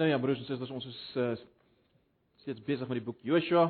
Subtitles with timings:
[0.00, 1.32] Nou ja, broers en susters, ons is uh,
[2.40, 3.66] steeds besig met die boek Joshua.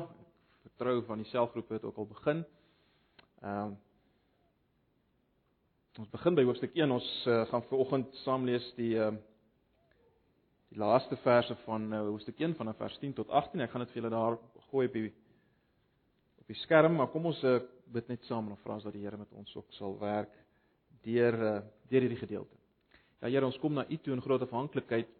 [0.63, 2.45] Vertrou van die selfgroep het ook al begin.
[3.41, 3.81] Ehm uh,
[6.01, 6.89] Ons begin by hoofstuk 1.
[6.89, 9.11] Ons uh, gaan vanoggend saam lees die uh,
[10.71, 13.61] die laaste verse van uh, hoofstuk 1 van vers 10 tot 18.
[13.61, 14.39] Ek gaan dit vir julle daar
[14.71, 15.11] gooi op die
[16.41, 17.59] op die skerm, maar kom ons uh,
[17.93, 20.33] bid net saam en vra dat die Here met ons ook sal werk
[21.05, 21.53] deur uh,
[21.91, 22.57] deur hierdie gedeelte.
[23.21, 25.11] Ja Here, ons kom na U toe in groot afhanklikheid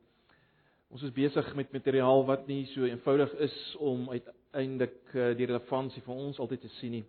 [0.94, 6.04] Ons is besig met materiaal wat nie so eenvoudig is om uiteindelik eh, die relevantie
[6.06, 7.06] van ons altyd te sien nie.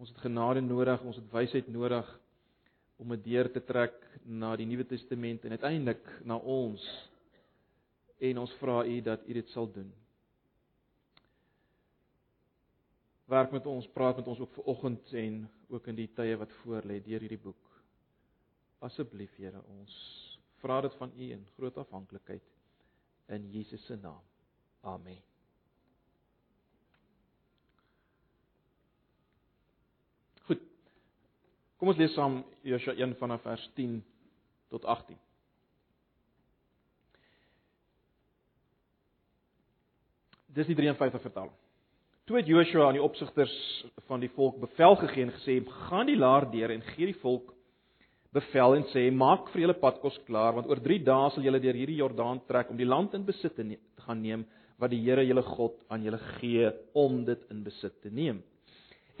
[0.00, 2.08] Ons het genade nodig, ons het wysheid nodig
[2.96, 6.86] om dit deur te trek na die Nuwe Testament en uiteindelik na ons.
[8.16, 9.92] En ons vra U dat U dit sal doen.
[13.28, 15.36] Werk met ons, praat met ons ook vanoggend en
[15.68, 17.60] ook in die tye wat voorlê deur hierdie boek.
[18.88, 20.00] Asseblief Here, ons
[20.64, 22.51] vra dit van U in groot afhanklikheid
[23.28, 24.20] in Jesus se naam.
[24.80, 25.22] Amen.
[30.46, 30.60] Goed.
[31.76, 34.00] Kom ons lees saam Josua 1 vanaf vers 10
[34.68, 35.18] tot 18.
[40.52, 41.54] Dis die 53 vertaling.
[42.24, 43.52] Toe het Joshua aan die opsigters
[44.06, 45.56] van die volk bevel gegee en gesê:
[45.88, 47.54] "Gaan die laar deur en gee die volk
[48.32, 51.76] bevel en sê maak vir julle padkos klaar want oor 3 dae sal julle deur
[51.76, 54.46] hierdie Jordaan trek om die land in besit te, te gaan neem
[54.80, 58.40] wat die Here julle God aan julle gee om dit in besit te neem.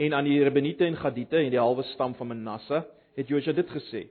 [0.00, 2.82] En aan die Rebeniete en Gadite en die halwe stam van Manasse
[3.16, 4.06] het Josua dit gesê.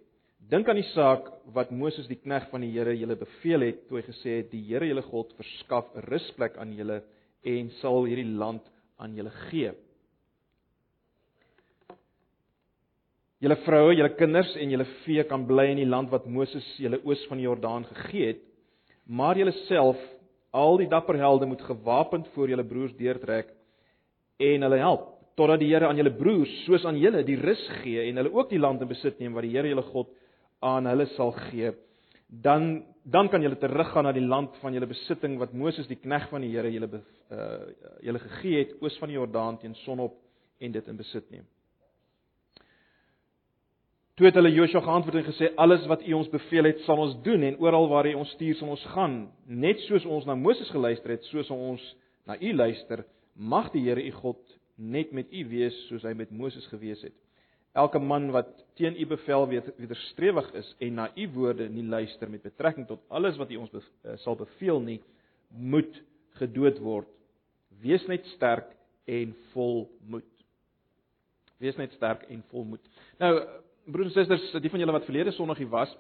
[0.52, 4.00] Dink aan die saak wat Moses die knegg van die Here julle beveel het toe
[4.00, 7.02] hy gesê het die Here julle God verskaf 'n rusplek aan julle
[7.44, 8.64] en sal hierdie land
[8.98, 9.74] aan julle gee.
[13.42, 17.00] Julle vroue, julle kinders en julle vee kan bly in die land wat Moses julle
[17.08, 18.44] oos van die Jordaan gegee het.
[19.10, 19.98] Maar julle self,
[20.54, 23.50] al die dapper helde moet gewapend voor julle broers deurtrek
[24.42, 25.08] en hulle help
[25.40, 28.50] totdat die Here aan julle broers soos aan julle die rus gee en hulle ook
[28.52, 30.12] die land in besit neem wat die Here julle God
[30.62, 31.72] aan hulle sal gee.
[32.28, 36.28] Dan dan kan julle teruggaan na die land van julle besitting wat Moses die knegg
[36.30, 37.02] van die Here julle
[37.32, 37.48] uh
[38.06, 40.20] julle gegee het oos van die Jordaan teen sonop
[40.60, 41.48] en dit in besit neem.
[44.20, 47.16] Toe het hulle Joshua geantwoord en gesê: "Alles wat U ons beveel het, sal ons
[47.24, 49.32] doen en oral waar U ons stuur, sal ons gaan.
[49.46, 51.96] Net soos ons na Moses geluister het, so sal ons
[52.28, 53.06] na U luister.
[53.36, 57.16] Mag die Here U God net met U wees soos hy met Moses gewees het.
[57.74, 62.44] Elke man wat teen U bevel wederstrewig is en na U woorde nie luister met
[62.44, 65.00] betrekking tot alles wat U ons be eh, sal beveel nie,
[65.56, 66.02] moet
[66.40, 67.08] gedood word.
[67.82, 68.76] Wees net sterk
[69.08, 70.28] en vol moed."
[71.62, 72.88] Wees net sterk en vol moed.
[73.22, 73.36] Nou
[73.90, 75.92] broers en susters, die van julle wat verlede Sondag hier was,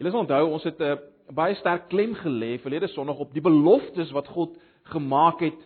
[0.00, 0.98] julle sal onthou ons het 'n uh, eh,
[1.32, 5.60] baie sterk klem gelê verlede Sondag op die beloftes wat God gemaak het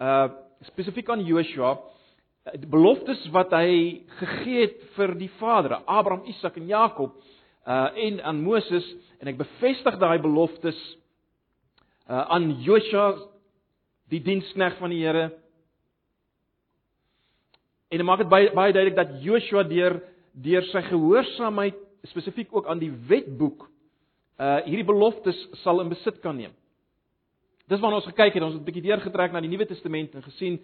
[0.00, 0.28] uh
[0.62, 6.56] spesifiek aan Joshua, uh, die beloftes wat hy gegee het vir die vadere, Abraham, Isak
[6.56, 7.14] en Jakob,
[7.66, 8.84] uh en aan Moses
[9.20, 10.96] en ek bevestig daai beloftes
[12.08, 13.16] uh aan Joshua
[14.10, 15.30] die dienskneg van die Here.
[17.90, 22.66] En dit maak dit baie baie duidelik dat Joshua deur deur sy gehoorsaamheid spesifiek ook
[22.66, 23.66] aan die wetboek
[24.40, 26.52] uh hierdie beloftes sal in besit kan neem.
[27.68, 30.22] Dis waarna ons gekyk het, ons het 'n bietjie deurgetrek na die Nuwe Testament en
[30.22, 30.60] gesien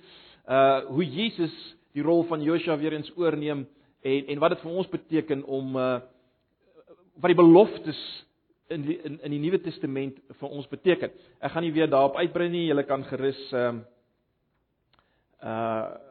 [0.49, 1.55] uh hoe Jesus
[1.93, 3.67] die rol van Joshua weer eens oorneem
[4.03, 6.01] en en wat dit vir ons beteken om uh
[7.21, 8.01] wat die beloftes
[8.69, 11.11] in die, in in die Nuwe Testament vir ons beteken.
[11.41, 13.81] Ek gaan nie weer daarop uitbrei nie, julle kan gerus ehm
[15.43, 16.06] uh, uh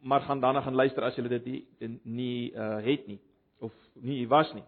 [0.00, 3.20] maar gaan daarna gaan luister as jy dit nie nie uh, het nie
[3.58, 4.64] of nie was nie.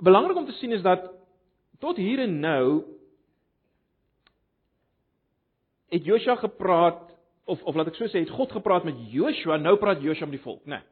[0.00, 1.10] Belangrik om te sien is dat
[1.78, 2.84] tot hier en nou
[5.90, 7.10] het Joshua gepraat
[7.44, 10.38] of of laat ek so sê het God gepraat met Joshua, nou praat Joshua met
[10.38, 10.78] die volk, né?
[10.78, 10.86] Nee.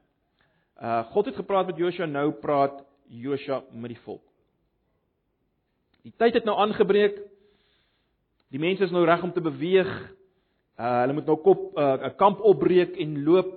[0.79, 4.23] Uh God het gepraat met Joshua, nou praat Joshua met die volk.
[6.07, 7.19] Die tyd het nou aangebreek.
[8.49, 9.91] Die mense is nou reg om te beweeg.
[10.79, 13.49] Uh hulle moet nou kop uh, 'n uh, kamp opbreek en loop.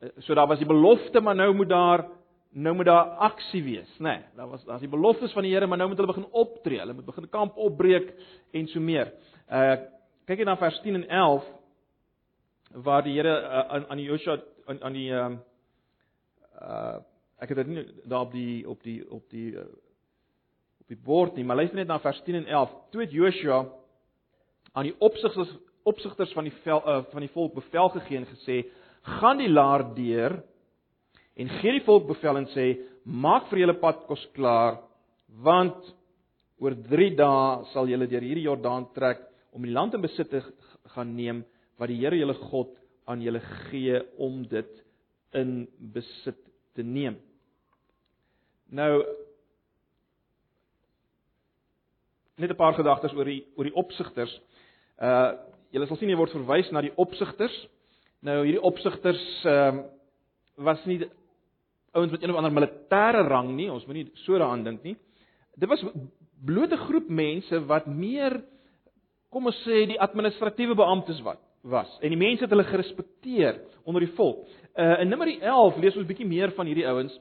[0.00, 2.06] Uh, so daar was die belofte, maar nou moet daar
[2.52, 4.04] nou moet daar aksie wees, né?
[4.04, 6.78] Nee, daar was daar's die beloftes van die Here, maar nou moet hulle begin optree.
[6.78, 8.12] Hulle moet begin kamp opbreek
[8.52, 9.12] en so meer.
[9.50, 9.76] Uh
[10.24, 11.44] kyk net na vers 10 en 11
[12.84, 17.00] waar die Here uh, aan aan die Joshua aan aan die ehm uh, uh
[17.42, 19.66] ek het dit nie daar op die op die op die uh,
[20.80, 22.70] op die bord nie, maar luister net na vers 10 en 11.
[22.90, 23.66] Toe het Joshua
[24.72, 28.64] aan die opsigters opsigters van die vel, uh, van die volk bevel gegee en gesê:
[29.18, 30.42] "Gaan die laar deur
[31.36, 34.78] en gee die volk bevel en sê: Maak vir julle pad kos klaar,
[35.42, 35.94] want
[36.62, 40.42] Oor 3 dae sal julle deur hierdie Jordaan trek om die land in besit te
[40.94, 41.42] gaan neem
[41.80, 42.76] wat die Here julle God
[43.10, 43.40] aan julle
[43.70, 44.70] gee om dit
[45.34, 45.64] in
[45.94, 46.38] besit
[46.76, 47.16] te neem.
[48.70, 49.02] Nou
[52.38, 54.32] net 'n paar gedagtes oor die oor die opsigters.
[55.02, 57.54] Uh julle sal sien hier word verwys na die opsigters.
[58.22, 59.90] Nou hierdie opsigters ehm uh,
[60.62, 60.98] was nie
[61.96, 64.94] ouens met een of ander militêre rang nie, ons moenie so daaraan dink nie.
[65.56, 65.80] Dit was
[66.44, 68.40] blote groep mense wat meer
[69.32, 74.04] kom ons sê die administratiewe beamptes wat was en die mense het hulle gerespekteer onder
[74.04, 74.44] die volk.
[74.76, 77.18] Uh in Numeri 11 lees ons 'n bietjie meer van hierdie ouens.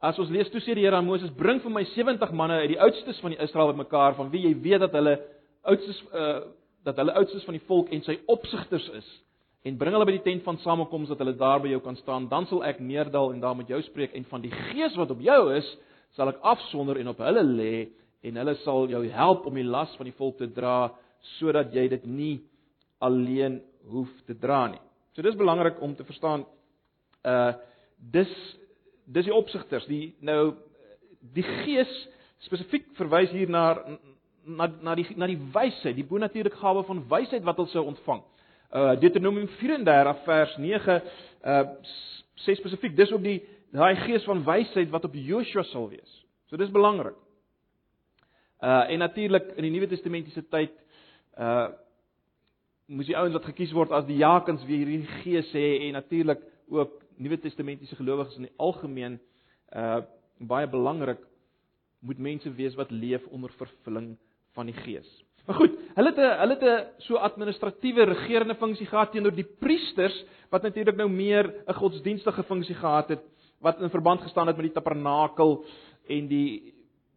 [0.00, 2.68] As ons lees toe sê die Here aan Moses: "Bring vir my 70 manne uit
[2.68, 5.20] die oudstes van die Israel bymekaar van wie jy weet dat hulle
[5.62, 6.40] oudstes uh
[6.84, 9.08] dat hulle oudstes van die volk en sy opsigters is
[9.64, 12.28] en bring hulle by die tent van samekoms dat hulle daar by jou kan staan
[12.28, 15.22] dan sal ek neerdal en daar met jou spreek en van die gees wat op
[15.24, 15.68] jou is
[16.16, 17.76] sal ek afsonder en op hulle lê
[18.24, 20.92] en hulle sal jou help om die las van die volk te dra
[21.38, 22.34] sodat jy dit nie
[23.04, 23.60] alleen
[23.92, 24.80] hoef te dra nie.
[25.14, 26.44] So dis belangrik om te verstaan
[27.24, 27.52] uh
[28.12, 28.32] dis
[29.08, 30.56] dis die opsigters, die nou
[31.34, 31.92] die gees
[32.44, 33.64] spesifiek verwys hier na
[34.46, 38.22] na na die na die wysheid, die bonatuurlike gawe van wysheid wat hulle sou ontvang.
[38.74, 40.96] Uh Deuteronomium 34 vers 9
[41.44, 41.62] uh
[42.44, 43.40] sê spesifiek dis ook die
[43.74, 46.20] daai gees van wysheid wat op Joshua sal wees.
[46.50, 47.16] So dis belangrik.
[48.62, 50.74] Uh en natuurlik in die Nuwe Testamentiese tyd
[51.38, 51.70] uh
[52.86, 56.42] moes die ouens wat gekies word as die jakens wie hierdie gees hê en natuurlik
[56.68, 59.20] ook Nuwe Testamentiese gelowiges in die algemeen
[59.72, 60.02] uh
[60.38, 61.22] baie belangrik
[62.04, 64.16] moet mense wees wat leef onder vervulling
[64.54, 65.08] van die Gees.
[65.44, 69.50] Maar goed, hulle het 'n hulle het 'n so administratiewe regerende funksie gehad teenoor die
[69.58, 73.22] priesters wat natuurlik nou meer 'n godsdienstige funksie gehad het
[73.60, 75.64] wat in verband gestaan het met die tabernakel
[76.08, 76.74] en die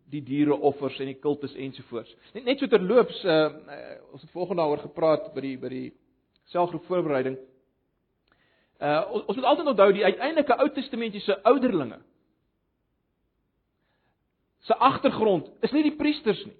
[0.09, 2.15] die diereoffers en die kultus ensovoorts.
[2.33, 5.93] Net net so terloops, uh, uh ons het volgende daaroor gepraat by die by die
[6.45, 7.37] selfgroep voorbereiding.
[8.79, 11.99] Uh ons, ons moet altyd onthou die uiteindelike Ou Testamentiese ouderlinge
[14.59, 16.55] se agtergrond is nie die priesters nie.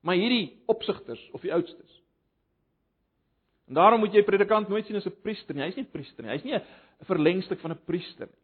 [0.00, 1.96] Maar hierdie opsigters of die oudstes.
[3.68, 5.62] En daarom moet jy predikant nooit sien as 'n priester nie.
[5.62, 6.32] Hy's nie 'n priester nie.
[6.32, 6.64] Hy's nie 'n
[7.04, 8.40] verlengstuk van 'n priester nie.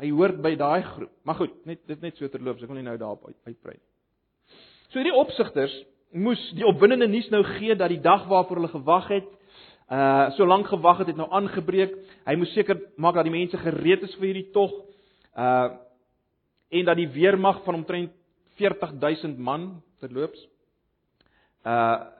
[0.00, 1.12] Hy hoort by daai groep.
[1.24, 3.88] Maar goed, net dit net so terloops, ek wil nie nou daarop uitbrei nie.
[4.90, 5.74] So hierdie opsigters
[6.12, 9.28] moes die opwindende nuus nou gee dat die dag waarvoor hulle gewag het,
[9.90, 11.96] uh so lank gewag het, het nou aangebreek.
[12.26, 14.72] Hy moes seker maak dat die mense gereed is vir hierdie tog.
[15.36, 15.76] Uh
[16.70, 18.12] en dat die weermag van omtrent
[18.54, 20.38] 40000 man verloops.
[21.64, 22.18] Uh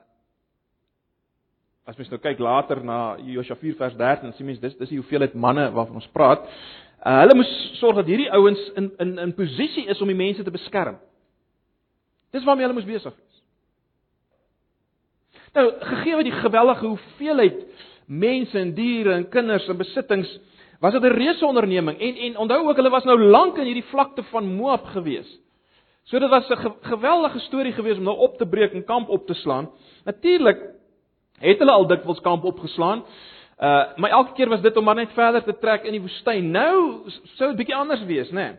[1.90, 4.98] As mens nou kyk later na Josua 4 vers 13, sien mens dis dis die
[5.00, 6.44] hoeveelheid manne waarvan ons praat.
[7.02, 7.50] Uh hulle moes
[7.81, 11.00] sorg dat hierdie ouens in in in posisie is om die mense te beskerm.
[12.31, 13.42] Dis waarmee hulle moes besig wees.
[15.56, 17.64] Nou, gegee die gewellige hoeveelheid
[18.06, 20.31] mense en diere en kinders en besittings
[20.81, 23.90] was dit 'n reuse onderneming en en onthou ook hulle was nou lank in hierdie
[23.90, 25.38] vlakte van Moab gewees.
[26.05, 29.08] So dit was 'n ge geweldige storie gewees om nou op te breek en kamp
[29.08, 29.70] op te slaan.
[30.05, 30.61] Natuurlik
[31.38, 33.05] het hulle al dikwels kamp opgeslaan.
[33.58, 36.50] Uh maar elke keer was dit om maar net verder te trek in die woestyn.
[36.50, 38.35] Nou sou dit bietjie anders wees, né?
[38.35, 38.56] Nee.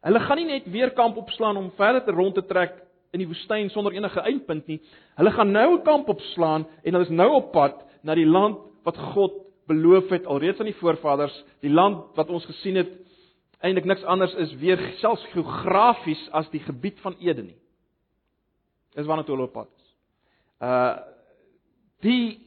[0.00, 2.72] Hulle gaan nie net weer kamp opslaan om verder te rond te trek
[3.12, 4.80] in die woestyn sonder enige eindpunt nie.
[5.18, 8.58] Hulle gaan nou 'n kamp opslaan en hulle is nou op pad na die land
[8.84, 9.32] wat God
[9.66, 12.88] beloof het alreeds aan die voorvaders, die land wat ons gesien het
[13.60, 17.58] eintlik niks anders is weer selfs geografies as die gebied van Eden nie.
[18.96, 19.94] Dis waarna toe hulle op pad is.
[20.64, 20.96] Uh
[22.00, 22.40] die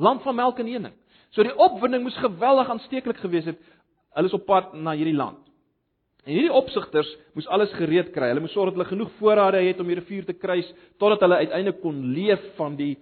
[0.00, 0.94] land van melk en honing.
[1.36, 3.58] So die opwinding moes geweldig aansteeklik gewees het.
[4.16, 5.42] Hulle is op pad na hierdie land.
[6.24, 8.30] En hierdie opsigters moes alles gereed kry.
[8.32, 11.42] Hulle moes sorg dat hulle genoeg voorrade het om die rivier te kruis totdat hulle
[11.44, 12.94] uiteindelik kon leef van die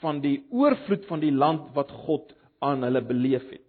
[0.00, 3.67] van die oorvloed van die land wat God aan hulle beleef het.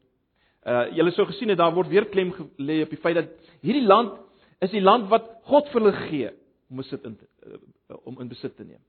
[0.68, 3.30] Uh julle sou gesien het daar word weer klem gelê op die feit dat
[3.62, 4.18] hierdie land
[4.60, 6.32] is die land wat God vir hulle gee
[6.70, 8.82] om besit in te, uh, om in besit te neem.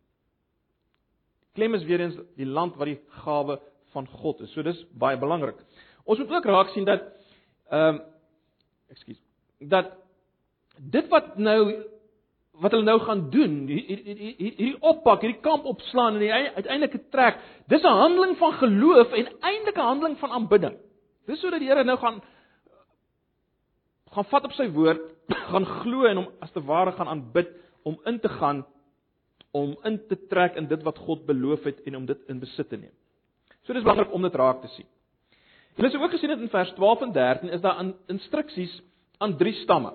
[1.55, 3.61] Klem is weer eens die land wat die gawe
[3.95, 4.53] van God is.
[4.55, 5.59] So dis baie belangrik.
[6.05, 7.07] Ons moet ook raak sien dat
[7.71, 8.07] ehm uh,
[8.91, 9.21] ekskuus
[9.61, 9.93] dat
[10.77, 11.87] dit wat nou
[12.61, 17.39] wat hulle nou gaan doen, hierdie hierdie oppak, hierdie kamp opslaan en die uiteindelike trek,
[17.73, 20.77] dis 'n handeling van geloof en eintlik 'n handeling van aanbidding.
[21.27, 22.21] Dis sodat die Here nou gaan
[24.11, 25.03] gaan vat op sy woord,
[25.53, 27.51] gaan glo en hom as te ware gaan aanbid
[27.87, 28.65] om in te gaan
[29.55, 32.69] om in te trek in dit wat God beloof het en om dit in besit
[32.71, 32.95] te neem.
[33.67, 34.87] So dis belangrik om dit raak te sien.
[35.79, 38.73] Julle sou ook gesien het in vers 12 en 13 is daar instruksies
[39.19, 39.95] aan drie stamme.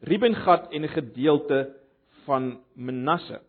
[0.00, 1.76] Ruben, Gad en 'n gedeelte
[2.24, 3.40] van Manasse.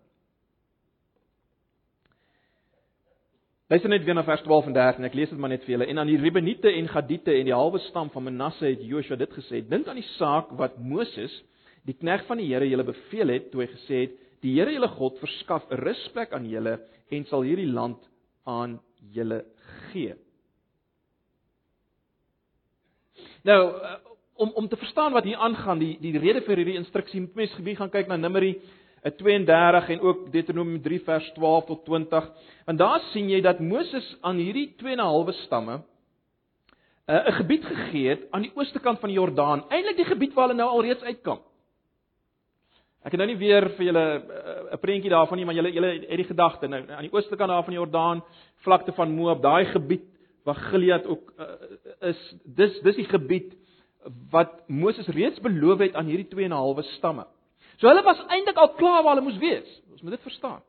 [3.71, 5.05] Luister net weer na vers 12 en 13.
[5.07, 5.85] Ek lees dit maar net vir julle.
[5.87, 9.31] En aan die Rebeniete en Gadiete en die halwe stam van Manasse het Joshua dit
[9.31, 11.31] gesê: "Dink aan die saak wat Moses,
[11.87, 14.89] die knegg van die Here, julle beveel het toe hy gesê het: Die Here julle
[14.91, 18.03] God verskaf rusplek aan julle en sal hierdie land
[18.43, 18.81] aan
[19.13, 19.45] julle
[19.93, 20.19] gee."
[23.47, 23.95] Nou, eh,
[24.35, 27.55] om om te verstaan wat hier aangaan, die die rede vir hierdie instruksie, moet mens
[27.55, 28.57] gebeur gaan kyk na Numeri
[29.01, 32.31] 32 en ook Deuteronomium 3 vers 12 tot 20.
[32.65, 35.81] En daar sien jy dat Moses aan hierdie 2 en 'n halwe stamme
[37.05, 40.05] eh, 'n uh, gebied gegee het aan die ooste kant van die Jordaan, eintlik die
[40.05, 41.39] gebied waar hulle nou alreeds uitkom.
[43.01, 45.91] Ek het nou nie weer vir julle eh, 'n prentjie daarvan nie, maar julle julle
[46.07, 48.23] het die gedagte nou aan die ooste kant daar van die Jordaan,
[48.55, 50.05] vlakte van Moab, daai gebied
[50.43, 51.45] waar Gilead ook uh,
[52.09, 53.53] is, dis dis die gebied
[54.31, 57.25] wat Moses reeds beloof het aan hierdie 2 en 'n halwe stamme.
[57.81, 59.69] So hulle was eintlik al klaar waar hulle moes wees.
[59.89, 60.61] Ons moet dit verstaan.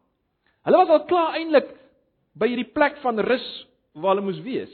[0.65, 1.69] Hulle was al klaar eintlik
[2.41, 3.49] by hierdie plek van rus
[3.93, 4.73] waar hulle moes wees.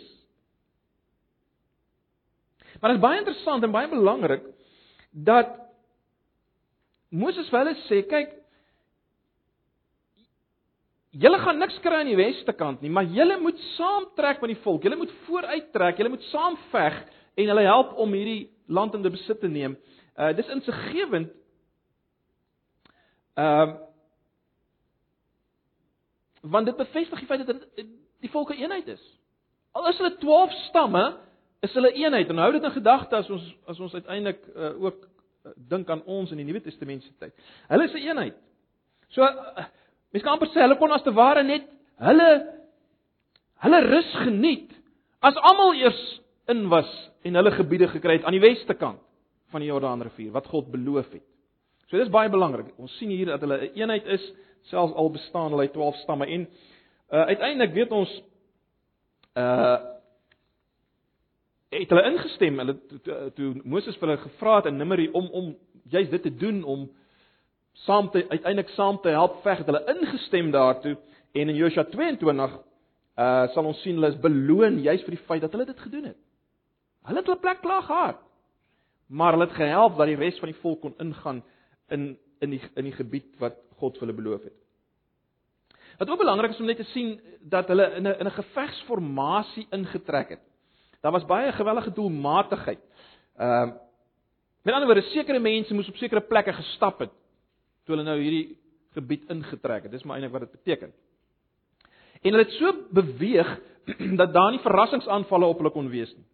[2.79, 4.45] Maar dit is baie interessant en baie belangrik
[5.11, 5.57] dat
[7.11, 8.35] Moses vir hulle sê, kyk,
[11.19, 14.61] julle gaan niks kry aan die weste kant nie, maar julle moet saamtrek met die
[14.63, 14.85] volk.
[14.87, 17.01] Julle moet vooruit trek, julle moet saam veg
[17.39, 19.75] en hulle help om hierdie land in besit te neem.
[20.15, 21.33] Uh dis insiggewend
[23.39, 23.77] Ehm uh,
[26.41, 27.61] want dit bevestig die feit dat
[28.23, 29.03] die volke eenheid is.
[29.73, 31.03] Al is hulle 12 stamme,
[31.61, 32.29] is hulle eenheid.
[32.31, 36.03] En hou dit in gedagte as ons as ons uiteindelik uh, ook uh, dink aan
[36.05, 37.35] ons in die Nuwe Testament se tyd.
[37.69, 38.39] Hulle is 'n eenheid.
[39.15, 39.67] So uh,
[40.11, 41.67] mens kan amper sê hulle kon as te ware net
[41.99, 42.31] hulle
[43.67, 44.73] hulle rus geniet
[45.21, 46.91] as almal eers in was
[47.23, 49.03] en hulle gebiede gekry het aan die weste kant
[49.51, 51.27] van die Jordaanrivier wat God beloof het.
[51.89, 52.75] So dis baie belangrik.
[52.77, 54.33] Ons sien hier dat hulle 'n een eenheid is,
[54.69, 56.49] selfs al bestaan hulle uit 12 stamme en
[57.11, 58.23] uh, uiteindelik weet ons
[59.35, 59.79] uh
[61.69, 62.59] het hulle ingestem.
[62.59, 65.57] Hulle toe, toe Moses vir hulle gevra het in Numeri om om
[65.89, 66.91] juist dit te doen om
[67.73, 70.97] saam te uiteindelik saam te help veg, het hulle ingestem daartoe
[71.33, 72.57] en in Josua 22
[73.19, 76.05] uh sal ons sien hulle is beloon juist vir die feit dat hulle dit gedoen
[76.05, 76.17] het.
[77.05, 78.19] Hulle het hulle plek klaar gehad.
[79.09, 81.43] Maar hulle het gehelp dat die res van die volk kon ingaan
[81.89, 84.57] in in die in die gebied wat God vir hulle beloof het.
[85.99, 89.67] Wat ook belangrik is om net te sien dat hulle in 'n in 'n gevegsformasie
[89.71, 90.45] ingetrek het.
[91.01, 92.81] Daar was baie gewellige doelmatigheid.
[93.37, 93.75] Ehm uh,
[94.63, 97.11] met ander woorde, sekere mense moes op sekere plekke gestap het
[97.85, 98.59] toe hulle nou hierdie
[98.93, 99.93] gebied ingetrek het.
[99.93, 100.93] Dis maar eintlik wat dit beteken.
[102.23, 103.61] En hulle het so beweeg
[104.21, 106.27] dat daar nie verrassingsaanvalle op hulle kon wees nie.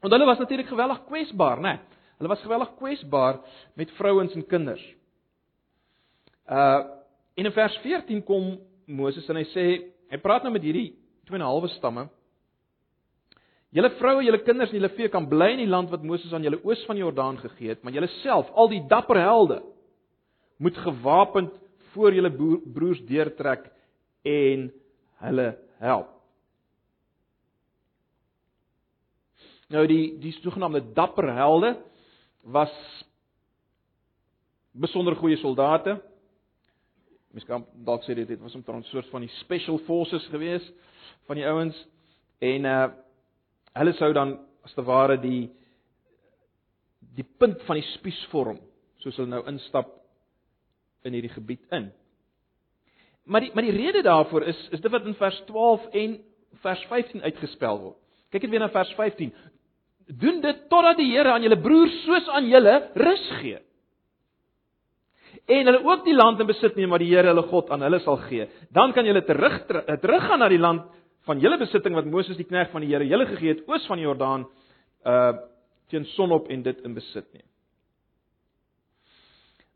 [0.00, 1.62] Want hulle was natuurlik geweldig kwesbaar, né?
[1.62, 1.78] Nee.
[2.22, 3.40] Hulle was geweldig kwesbaar
[3.74, 4.82] met vrouens en kinders.
[6.46, 7.00] Uh
[7.34, 9.62] in vers 14 kom Moses en hy sê
[10.12, 10.92] hy praat nou met hierdie
[11.26, 12.04] 2 en 'n halwe stamme.
[13.72, 16.44] Julle vroue, julle kinders en julle vee kan bly in die land wat Moses aan
[16.44, 19.62] julle oos van die Jordaan gegee het, maar julle self, al die dapper helde,
[20.58, 21.50] moet gewapend
[21.92, 22.30] voor julle
[22.72, 23.72] broers deurtrek
[24.22, 24.70] en
[25.24, 26.08] hulle help.
[29.72, 31.78] Nou die die sogenaamde dapper helde
[32.42, 32.72] was
[34.72, 35.96] besonder goeie soldate.
[37.32, 40.72] Mens kan dalk sê dit het was 'n trans soort van die special forces gewees
[41.26, 41.86] van die ouens
[42.38, 42.90] en uh
[43.72, 45.50] hulle sou dan as te ware die
[47.14, 48.58] die punt van die spies vorm
[48.96, 49.88] soos hulle nou instap
[51.02, 51.90] in hierdie gebied in.
[53.24, 56.20] Maar die maar die rede daarvoor is is dit wat in vers 12 en
[56.62, 57.98] vers 15 uitgespel word.
[58.30, 59.32] Kyk net weer na vers 15
[60.06, 63.60] doen dit totdat die Here aan julle broers soos aan julle rus gee.
[65.46, 68.00] En hulle ook die land in besit neem wat die Here hulle God aan hulle
[68.04, 68.48] sal gee.
[68.70, 70.88] Dan kan julle terug teruggaan na die land
[71.26, 74.00] van julle besitting wat Moses die knegg van die Here julle gegee het oos van
[74.00, 74.46] die Jordaan
[75.06, 75.32] uh
[75.92, 77.44] teen sonop en dit in besit neem.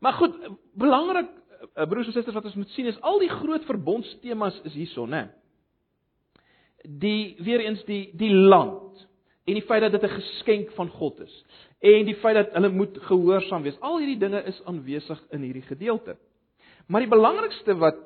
[0.01, 0.33] Maar goed,
[0.73, 1.27] belangrik
[1.75, 5.05] uh, broers en susters wat ons moet sien is al die groot verbondstemas is hierso,
[5.05, 5.27] né?
[6.81, 9.06] Die weer eens die die land
[9.47, 11.43] en die feit dat dit 'n geskenk van God is
[11.79, 13.79] en die feit dat hulle moet gehoorsaam wees.
[13.79, 16.17] Al hierdie dinge is aanwesig in hierdie gedeelte.
[16.87, 17.99] Maar die belangrikste wat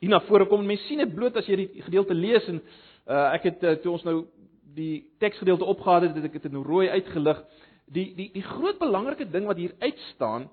[0.00, 2.60] hier na vore kom, mense sien dit bloot as jy die gedeelte lees en
[3.06, 4.26] uh, ek het uh, toe ons nou
[4.74, 7.44] die teksgedeelte opgehaal het, het ek dit in rooi uitgelig.
[7.86, 10.50] Die die die groot belangrike ding wat hier uitstaan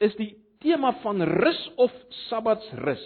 [0.00, 1.92] is die tema van rus of
[2.28, 3.04] sabbatsrus.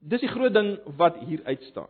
[0.00, 1.88] Dis die groot ding wat hier uitstaan.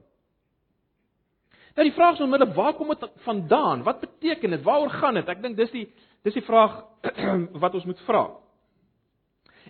[1.80, 3.82] Nou die vraag is onmiddellik, waar kom dit vandaan?
[3.82, 4.62] Wat beteken dit?
[4.62, 5.28] Waaroor gaan dit?
[5.32, 5.86] Ek dink dis die
[6.28, 6.74] dis die vraag
[7.62, 8.26] wat ons moet vra.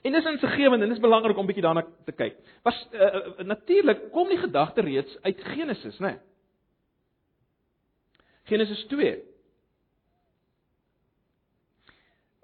[0.02, 2.40] En dis insiggewend en dis belangrik om bietjie daarna te kyk.
[2.67, 6.17] Was uh, natuurlik kom die gedagte reeds uit Genesis, né?
[6.17, 6.19] Nee?
[8.50, 9.14] Genesis 2.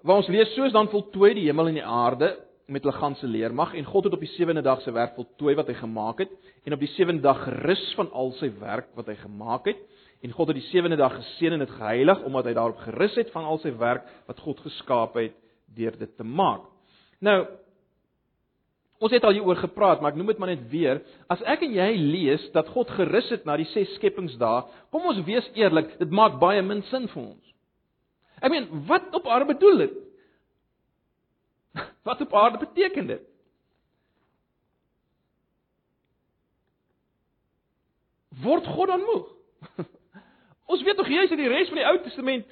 [0.07, 3.75] Waar ons lees soos dan voltooi die hemel en die aarde met hulle ganse leermag
[3.79, 6.33] en God het op die sewende dag sy werk voltooi wat hy gemaak het
[6.67, 9.85] en op die sewende dag gerus van al sy werk wat hy gemaak het
[10.27, 13.31] en God het die sewende dag geseën en dit geheilig omdat hy daarop gerus het
[13.35, 15.37] van al sy werk wat God geskaap het
[15.77, 16.67] deur dit te maak.
[17.21, 17.45] Nou
[18.97, 21.03] ons het al hieroor gepraat, maar ek noem dit maar net weer.
[21.29, 25.21] As ek en jy lees dat God gerus het na die ses skepingsdae, kom ons
[25.27, 27.53] wees eerlik, dit maak baie min sin vir ons.
[28.41, 29.99] Ek meen, wat op aarde bedoel dit?
[32.09, 33.25] Wat op aarde beteken dit?
[38.43, 39.29] Word God dan moeg?
[40.71, 42.49] Ons weet tog juis in die res van die Ou Testament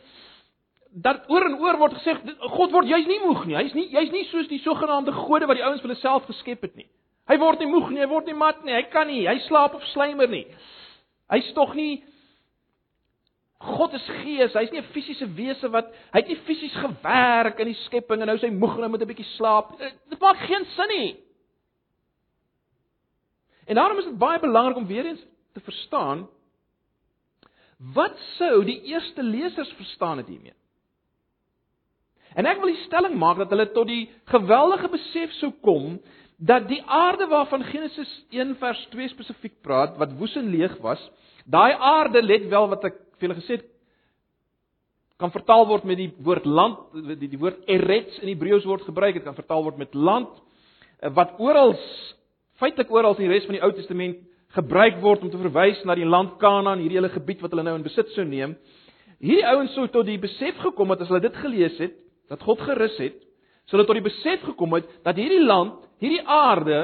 [0.95, 2.15] dat oor en oor word gesê
[2.55, 3.57] God word juis nie moeg nie.
[3.59, 6.63] Hy's nie jy's nie soos die sogenaamde gode wat die ouens vir hulle self geskep
[6.63, 6.87] het nie.
[7.27, 9.75] Hy word nie moeg nie, hy word nie mat nie, hy kan nie, hy slaap
[9.75, 10.45] of slymer nie.
[11.33, 12.05] Hy's tog nie
[13.65, 17.71] God is gees, hy's nie 'n fisiese wese wat hy het nie fisies gewerk in
[17.73, 19.81] die skepping en nou sy moeg nou met 'n bietjie slaap.
[19.81, 21.17] Eh, dit maak geen sin nie.
[23.67, 26.29] En daarom is dit baie belangrik om weer eens te verstaan
[27.95, 30.55] wat sou die eerste lesers verstaan het hiermee.
[32.35, 36.01] En ek wil die stelling maak dat hulle tot die geweldige besef sou kom
[36.37, 41.01] dat die aarde waarvan Genesis 1 vers 2 spesifiek praat wat woes en leeg was,
[41.47, 43.71] daai aarde let wel wat ek vir julle gesê het
[45.19, 49.19] kan vertaal word met die woord land die die woord eretz in Hebreëus word gebruik
[49.19, 50.31] dit kan vertaal word met land
[51.01, 51.77] eh, wat oral
[52.61, 54.23] feitelik oral in die res van die Ou Testament
[54.55, 57.75] gebruik word om te verwys na die land Kanaan hierdie hele gebied wat hulle nou
[57.79, 58.55] in besit sou neem.
[59.19, 61.97] Hierdie ouens sou tot die besef gekom het as hulle dit gelees het
[62.31, 63.17] dat God gerus het
[63.65, 66.81] sou hulle tot die besef gekom het dat hierdie land hierdie aarde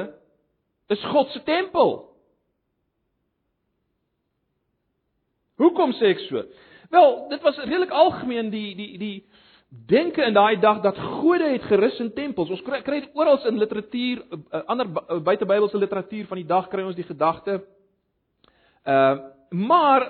[0.91, 2.10] is God se tempel
[5.61, 6.41] Hoekom sê ek so?
[6.91, 9.17] Wel, dit was redelik algemeen die die die
[9.87, 12.49] denke in daai dag dat gode het gerus in tempels.
[12.51, 16.67] Ons kry kry dit oral in literatuur, uh, ander uh, buitebybelse literatuur van die dag
[16.71, 17.61] kry ons die gedagte.
[18.85, 20.05] Uh maar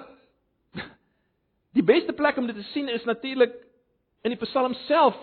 [1.78, 3.56] die beste plek om dit te sien is natuurlik
[4.22, 5.18] in die Psalm self.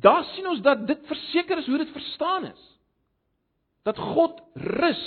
[0.00, 2.62] Daar sien ons dat dit verseker is hoe dit verstaan is.
[3.84, 5.04] Dat God rus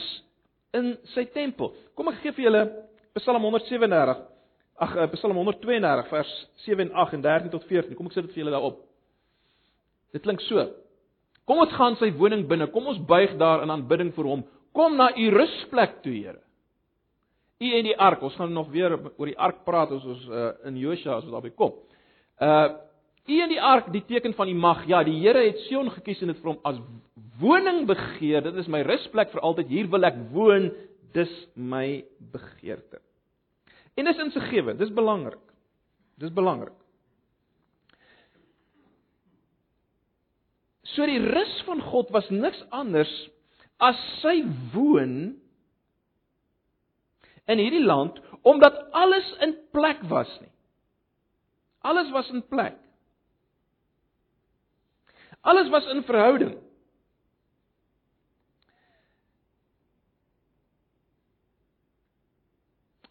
[0.77, 1.73] in sy tempel.
[1.97, 2.63] Kom ek gee vir julle
[3.13, 4.21] Psalm 137.
[4.81, 6.31] Ag eh, Psalm 132 vers
[6.65, 7.93] 7 en 8 en 13 tot 14.
[7.97, 8.79] Kom ek sit dit vir julle daarop.
[10.15, 10.63] Dit klink so.
[11.45, 12.69] Kom ons gaan sy woning binne.
[12.73, 14.41] Kom ons buig daar in aanbidding vir hom.
[14.73, 16.39] Kom na u rusplek toe, Here.
[17.61, 18.23] U en die ark.
[18.25, 21.37] Ons gaan nog weer oor die ark praat as ons uh, in Josua as ons
[21.37, 21.77] daarby kom.
[22.41, 22.73] Uh
[23.23, 24.81] U en die ark, die teken van die mag.
[24.91, 26.81] Ja, die Here het Sion gekies en dit vir hom as
[27.39, 28.43] woning begeer.
[28.43, 29.69] Dit is my rusplek vir altyd.
[29.71, 30.67] Hier wil ek woon
[31.15, 32.99] dis my begeerte.
[33.99, 35.41] En dis insiggewend, dis belangrik.
[36.21, 36.75] Dis belangrik.
[40.93, 43.11] So die rus van God was niks anders
[43.81, 45.33] as sy woon
[47.49, 50.51] in hierdie land omdat alles in plek was nie.
[51.83, 52.77] Alles was in plek.
[55.43, 56.55] Alles was in verhouding.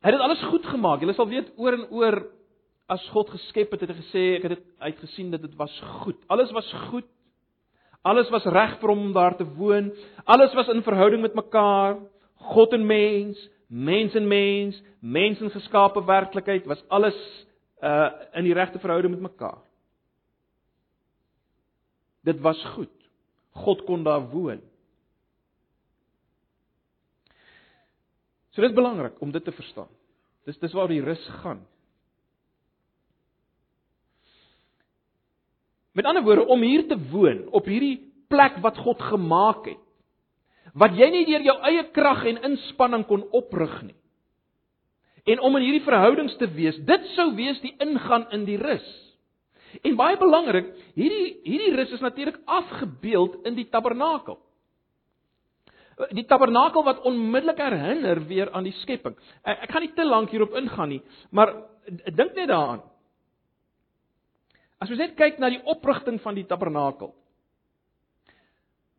[0.02, 1.02] Hy het dit alles goed gemaak.
[1.02, 2.16] Jy sal weet oor en oor
[2.90, 6.18] as God geskep het, het hy gesê ek het dit uitgesien dat dit was goed.
[6.26, 7.06] Alles was goed.
[8.02, 9.92] Alles was reg vir hom om daar te woon.
[10.26, 12.00] Alles was in verhouding met mekaar.
[12.50, 13.38] God en mens,
[13.70, 17.18] mens en mens, mens en geskape werklikheid was alles
[17.82, 19.62] uh in die regte verhouding met mekaar.
[22.26, 22.90] Dit was goed.
[23.62, 24.60] God kon daar woon.
[28.52, 29.88] So dit is belangrik om dit te verstaan.
[30.44, 31.62] Dis dis waar die rus gaan.
[35.92, 37.98] Met ander woorde om hier te woon op hierdie
[38.32, 39.80] plek wat God gemaak het.
[40.72, 43.96] Wat jy nie deur jou eie krag en inspanning kon oprig nie.
[45.28, 48.86] En om in hierdie verhoudings te wees, dit sou wees die ingaan in die rus.
[49.84, 54.40] En baie belangrik, hierdie hierdie rus is natuurlik afgebeeld in die tabernakel
[56.16, 59.16] die tabernakel wat onmiddellik herinner weer aan die skepping.
[59.44, 61.54] Ek, gaan nie te lank hierop ingaan nie, maar
[61.88, 62.82] dink net daaraan.
[64.82, 67.12] As ons net kyk na die oprigting van die tabernakel.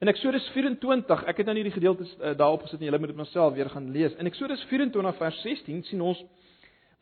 [0.03, 3.19] In Eksodus 24, ek het nou hierdie gedeeltes uh, daarop gesit en julle moet dit
[3.19, 4.15] myself weer gaan lees.
[4.19, 6.19] In Eksodus 24 vers 16 sien ons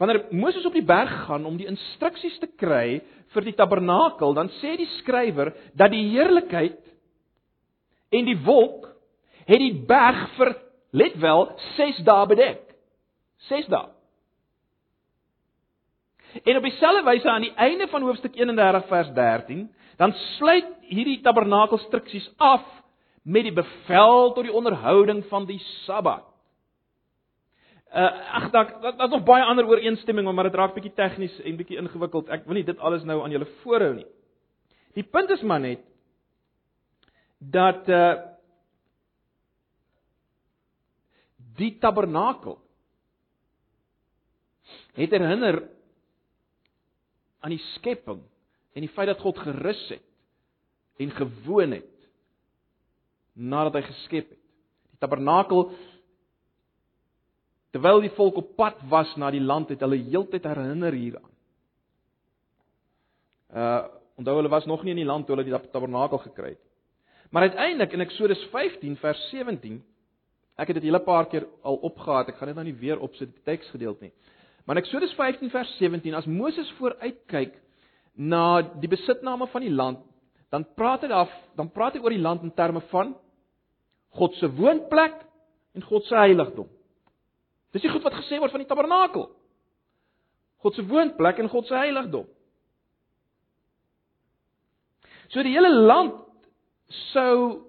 [0.01, 3.01] wanneer Moses op die berg gaan om die instruksies te kry
[3.33, 6.79] vir die tabernakel, dan sê die skrywer dat die heerlikheid
[8.13, 8.90] en die wolk
[9.45, 10.55] het die berg vir
[10.91, 12.61] let wel 6 dae bedek.
[13.49, 13.89] 6 dae.
[16.43, 19.65] En op dieselfde wyse aan die einde van hoofstuk 31 vers 13,
[19.97, 22.63] dan sluit hierdie tabernakelstruksies af
[23.23, 26.23] met die bevel tot die onderhouding van die Sabbat.
[27.91, 28.07] Uh
[28.39, 32.29] ag dalk daar's nog baie ander ooreenstemming, maar dit raak bietjie tegnies en bietjie ingewikkeld.
[32.31, 34.07] Ek wil nie dit alles nou aan julle voorhou nie.
[34.95, 35.83] Die punt is maar net
[37.39, 38.30] dat uh
[41.61, 42.57] die tabernakel
[44.97, 45.61] het herinner
[47.41, 48.21] aan die skepping
[48.75, 50.07] en die feit dat God gerus het
[51.01, 51.87] en gewoon het
[53.33, 54.41] nadat hy geskep het.
[54.91, 55.71] Die tabernakel
[57.71, 61.31] terwyl die volk op pad was na die land het hulle heeltyd herinner hieraan.
[63.51, 63.81] Uh
[64.21, 66.65] onthou hulle was nog nie in die land toe hulle die tabernakel gekry het.
[67.31, 69.79] Maar uiteindelik in Eksodus 15 vers 17
[70.61, 72.99] ek het dit 'n hele paar keer al opgehaat, ek gaan dit nou nie weer
[72.99, 74.13] opsit die teksgedeelte nie.
[74.65, 77.53] Maar in Eksodus 15 vers 17 as Moses vooruitkyk
[78.15, 79.99] na die besitname van die land,
[80.51, 83.15] dan praat hy af, dan praat hy oor die land in terme van
[84.09, 85.25] God se woonplek
[85.73, 86.67] en God se heiligdom.
[87.71, 89.29] Dis die goed wat gesê word van die tabernakel.
[90.61, 92.27] God se woonplek en God se heiligdom.
[95.31, 96.19] So die hele land
[97.13, 97.61] sou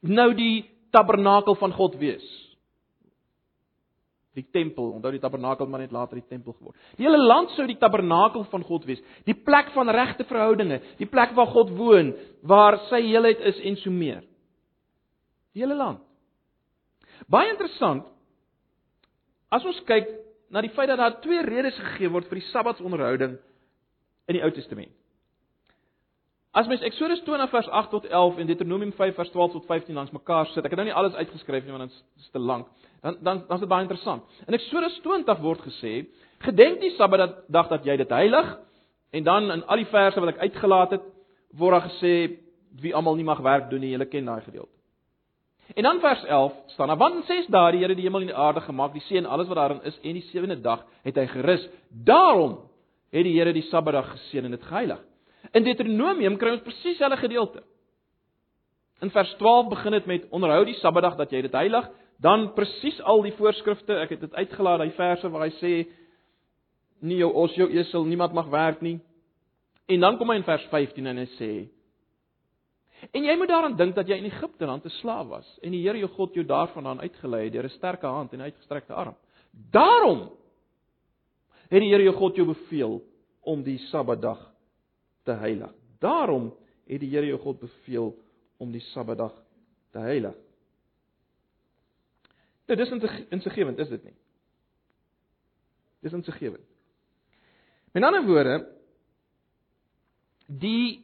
[0.00, 0.64] nou die
[0.96, 2.26] tabernakel van God wees
[4.36, 4.90] die tempel.
[4.96, 6.76] Onthou die tabernakel maar net later die tempel geword.
[6.98, 11.08] Die hele land sou die tabernakel van God wees, die plek van regte verhoudinge, die
[11.08, 12.12] plek waar God woon,
[12.46, 14.22] waar sy heelheid is en so meer.
[15.56, 16.02] Die hele land.
[17.32, 18.04] Baie interessant.
[19.52, 20.10] As ons kyk
[20.52, 23.38] na die feit dat daar twee redes gegee word vir die Sabbatsonderhouding
[24.28, 24.92] in die Ou Testament.
[26.56, 29.94] As mens Eksodus 20 vers 8 tot 11 en Deuteronomium 5 vers 12 tot 15
[29.94, 32.70] langs mekaar sit, ek het nou nie alles uitgeskryf nie want dit is te lank.
[33.04, 34.22] Dan dan dan is dit baie interessant.
[34.48, 36.06] In Eksodus 20 word gesê:
[36.46, 38.56] "Gedenk die Sabbat dag dat jy dit heilig."
[39.12, 41.02] En dan in al die verse wat ek uitgelaat het,
[41.52, 42.40] word daar gesê
[42.80, 43.90] wie almal nie mag werk doen nie.
[43.90, 44.72] Julle ken daai gedeelte.
[45.74, 48.32] En dan vers 11 staan daar: "Want in 6 dae die Here die hemel en
[48.32, 51.16] die aarde gemaak, die see en alles wat daarin is, en die sewende dag het
[51.16, 51.68] hy gerus.
[51.90, 52.58] Daarom
[53.10, 55.04] het die Here die Sabbatdag geseën en dit geheilig."
[55.52, 57.62] In Deuteronomium kry ons presies dieselfde gedeelte.
[59.04, 63.00] In vers 12 begin dit met onderhou die Sabbatdag dat jy dit heilig, dan presies
[63.04, 65.72] al die voorskrifte, ek het dit uitgelaat daai verse waar hy sê
[67.04, 68.98] nie jou os jou esel niemand mag werk nie.
[69.86, 71.50] En dan kom hy in vers 15 en hy sê
[73.12, 75.82] En jy moet daaraan dink dat jy in Egipte land 'n slaaf was en die
[75.82, 79.14] Here jou God jou daarvandaan uitgelei het deur 'n sterke hand en uitgestrekte arm.
[79.52, 80.30] Daarom
[81.68, 83.02] het die Here jou God jou beveel
[83.42, 84.55] om die Sabbatdag
[85.26, 85.72] te heilig.
[86.02, 86.50] Daarom
[86.86, 88.12] het die Here jou God beveel
[88.62, 89.34] om die Sabbatdag
[89.94, 90.36] te heilig.
[92.66, 92.90] Dit is
[93.30, 94.16] insiggewend, is dit nie?
[96.02, 96.64] Dis insiggewend.
[97.94, 98.56] Met ander woorde,
[100.46, 101.02] die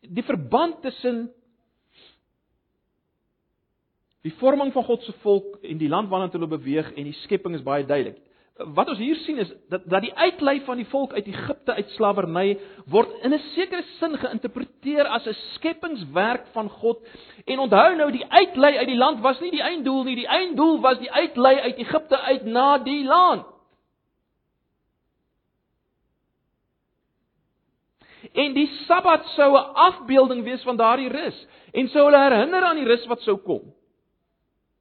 [0.00, 1.28] die verband tussen
[4.26, 7.54] die vorming van God se volk en die land waarna hulle beweeg en die skepping
[7.54, 8.18] is baie duidelik
[8.64, 11.92] wat ons hier sien is dat dat die uitlei van die volk uit Egipte uit
[11.96, 12.58] slawerny
[12.92, 16.98] word in 'n sekere sin geïnterpreteer as 'n skepingswerk van God.
[17.46, 20.80] En onthou nou die uitlei uit die land was nie die einddoel nie, die einddoel
[20.80, 23.46] was die uitlei uit Egipte uit na die land.
[28.32, 32.76] En die Sabbat sou 'n afbeelding wees van daardie rus en sou hulle herinner aan
[32.76, 33.79] die rus wat sou kom.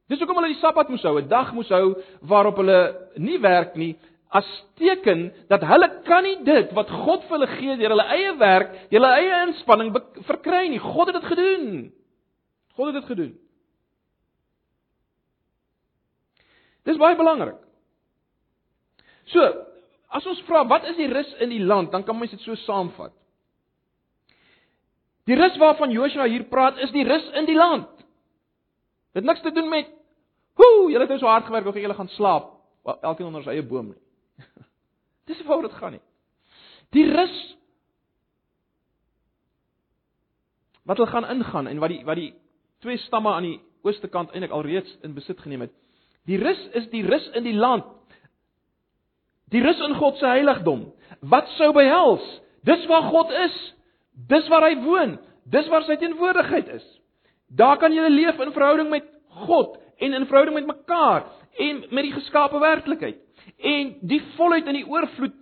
[0.10, 2.80] Dis hoekom hulle die Sabbat moes hou, 'n dag moes hou waarop hulle
[3.18, 3.96] nie werk nie,
[4.30, 8.34] as teken dat hulle kan nie dit wat God vir hulle gee deur hulle eie
[8.38, 9.94] werk, hulle eie inspanning
[10.28, 10.82] verkry nie.
[10.82, 11.70] God het dit gedoen.
[12.78, 13.32] God het dit gedoen.
[16.86, 17.58] Dis baie belangrik.
[19.30, 19.46] So,
[20.10, 22.58] as ons vra wat is die rus in die land, dan kan mens dit so
[22.66, 23.14] saamvat.
[25.30, 27.90] Die rus waarvan Joshua hier praat, is die rus in die land.
[29.14, 29.90] Dit niks te doen met
[30.60, 32.52] Hoe, julle het so hard gewerk, hoe julle gaan slaap?
[32.84, 34.46] Elkeen onder sy eie boom nie.
[35.30, 36.04] Dis waar dit gaan nie.
[36.96, 37.36] Die rus
[40.90, 42.32] wat hulle gaan ingaan en wat die wat die
[42.82, 45.74] twee stamme aan die ooste kant eintlik alreeds in besit geneem het.
[46.28, 47.86] Die rus is die rus in die land.
[49.54, 50.88] Die rus in God se heiligdom.
[51.22, 52.26] Wat sou behels?
[52.68, 53.58] Dis waar God is.
[54.30, 55.16] Dis waar hy woon.
[55.50, 56.86] Dis waar sy teenwoordigheid is.
[57.48, 59.08] Daar kan jy leef in verhouding met
[59.46, 61.26] God en in verhouding met mekaar
[61.60, 63.20] en met die geskape werklikheid.
[63.58, 65.36] En die volheid en die oorvloed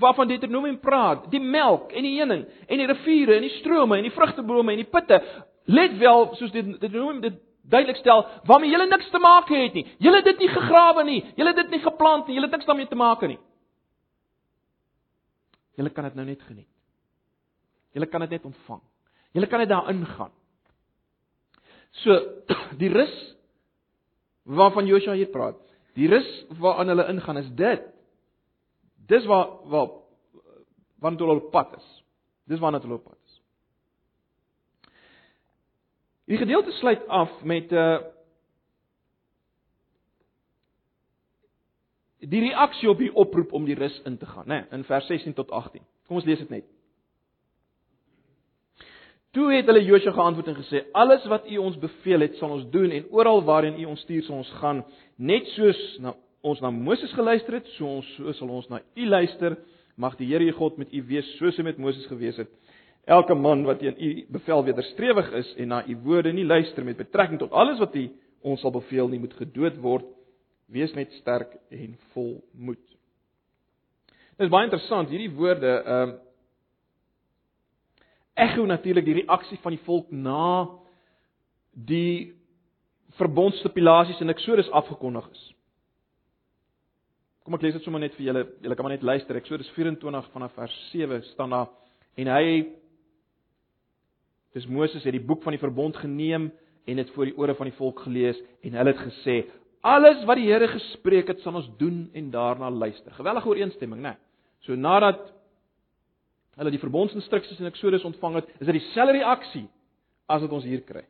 [0.00, 4.06] waarvan Deuteronomium praat, die melk en die heuning en die riviere en die strome en
[4.06, 5.18] die vrugtebome en die putte,
[5.70, 7.38] let wel soos dit Deuteronomium dit
[7.70, 9.84] duidelik stel, waarmee julle niks te maak het nie.
[10.02, 12.66] Julle het dit nie gegrawe nie, julle het dit nie geplant nie, julle het niks
[12.66, 13.38] daarmee te maak nie.
[15.78, 16.68] Julle kan dit nou net geniet.
[17.94, 18.82] Julle kan dit net ontvang.
[19.34, 20.32] Julle kan net daarin gaan.
[22.02, 22.16] So
[22.78, 23.14] die rus
[24.50, 25.58] waarvan Joshua hier praat,
[25.94, 27.82] die rus waaraan hulle ingaan is dit.
[29.06, 29.90] Dis waar waar
[31.00, 31.88] want hulle op pad is.
[32.44, 33.38] Dis waarna hulle op pad is.
[36.30, 38.02] Die gedeelte sluit af met 'n uh, eh,
[42.18, 45.32] die reaksie op die oproep om die rus in te gaan, né, in vers 16
[45.34, 45.82] tot 18.
[46.06, 46.64] Kom ons lees dit net.
[49.30, 52.64] Toe het hulle Josua geantwoord en gesê: "Alles wat U ons beveel het, sal ons
[52.70, 54.84] doen en oral waarheen U ons stuur, sal ons gaan,
[55.16, 59.06] net soos na ons na Moses geluister het, so ons so sal ons na U
[59.06, 59.56] luister.
[59.96, 62.48] Mag die Here U God met U wees, soos hy met Moses gewees het.
[63.06, 66.96] Elke man wat teen U bevel wederstrewig is en na U woorde nie luister met
[66.96, 68.08] betrekking tot alles wat U
[68.42, 70.08] ons sal beveel nie, moet gedood word.
[70.66, 72.82] Wees net sterk en vol moed."
[74.40, 76.18] Dit is baie interessant hierdie woorde, ehm uh,
[78.40, 80.68] ekho natuurlik die reaksie van die volk na
[81.72, 82.32] die
[83.18, 85.42] verbondstipulasies in Eksodus afgekondig is.
[87.44, 88.44] Kom ek lees dit sommer net vir julle.
[88.62, 89.38] Julle kan maar net luister.
[89.40, 91.70] Eksodus 24 vanaf vers 7 staan daar
[92.20, 92.44] en hy
[94.54, 96.50] dis Moses het die boek van die verbond geneem
[96.86, 99.36] en dit voor die ore van die volk gelees en hulle het gesê
[99.86, 103.12] alles wat die Here gespreek het sal ons doen en daarna luister.
[103.16, 104.16] Gewellige ooreenstemming, né?
[104.66, 105.30] So nadat
[106.56, 109.66] hulle die verbondsinstruksies in Eksodus ontvang het, is dit dieselfde reaksie
[110.30, 111.04] as wat ons hier kry.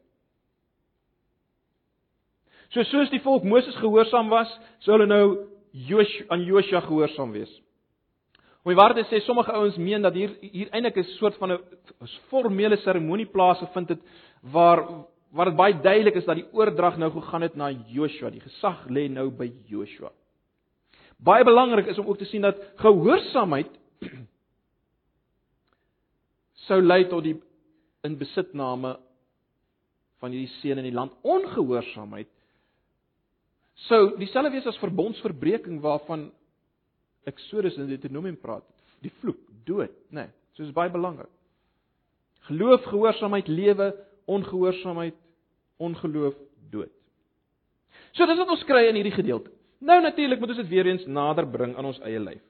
[2.70, 4.50] So soos die volk Moses gehoorsaam was,
[4.84, 5.24] sou hulle nou
[5.72, 7.50] Joshua aan Joshua gehoorsaam wees.
[8.60, 11.52] Om die waarheid te sê, sommige ouens meen dat hier hier eintlik 'n soort van
[11.52, 11.58] 'n
[12.28, 14.02] formele seremonie plaasgevind het
[14.42, 14.84] waar
[15.32, 18.30] waar dit baie duidelik is dat die oordrag nou gegaan het na Joshua.
[18.30, 20.10] Die gesag lê nou by Joshua.
[21.18, 23.79] Baie belangrik is om ook te sien dat gehoorsaamheid
[26.66, 27.36] sou lei tot die
[28.06, 28.96] in besitname
[30.20, 31.14] van hierdie seën in die land.
[31.24, 32.28] Ongehoorsaamheid
[33.88, 36.28] sou dieselfde wees as verbondsverbreeking waarvan
[37.28, 38.64] Eksodus in Deuteronomium praat.
[39.04, 41.30] Die vloek dood nê nee, so is baie belangrik.
[42.48, 43.90] Geloof gehoorsaamheid lewe
[44.30, 45.16] ongehoorsaamheid
[45.80, 46.36] ongeloof
[46.72, 46.92] dood.
[48.16, 49.52] So dis wat ons kry in hierdie gedeelte.
[49.80, 52.42] Nou natuurlik moet ons dit weer eens nader bring aan ons eie lyf.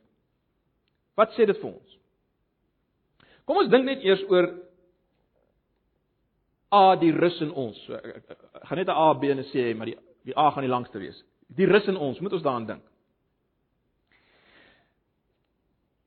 [1.19, 2.00] Wat sê dit vir ons
[3.51, 4.47] Kom ons dink net eers oor
[6.71, 7.75] A die rus in ons.
[7.83, 9.91] So ek, ek, ek, ek gaan net 'n A B en 'n C hê, maar
[9.91, 11.19] die die A gaan die langste wees.
[11.49, 12.85] Die rus in ons, moet ons daaraan dink.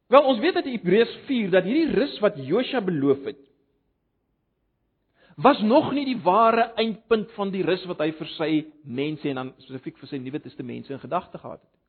[0.07, 3.39] Wel, ons weet uit Hebreërs 4 dat hierdie rus wat Josua beloof het,
[5.35, 8.49] was nog nie die ware eindpunt van die rus wat hy vir sy
[8.85, 11.82] mense en dan spesifiek vir sy Nuwe Testamense in gedagte gehad het.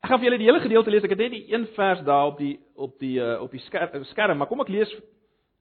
[0.00, 1.04] Ek gaan vir julle die hele gedeelte lees.
[1.04, 4.04] Ek het net die een vers daar op die op die uh, op die skerm,
[4.08, 4.92] skerm, maar kom ek lees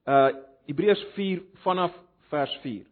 [0.07, 0.29] uh
[0.69, 1.95] Hebreërs 4 vanaf
[2.29, 2.83] vers 4.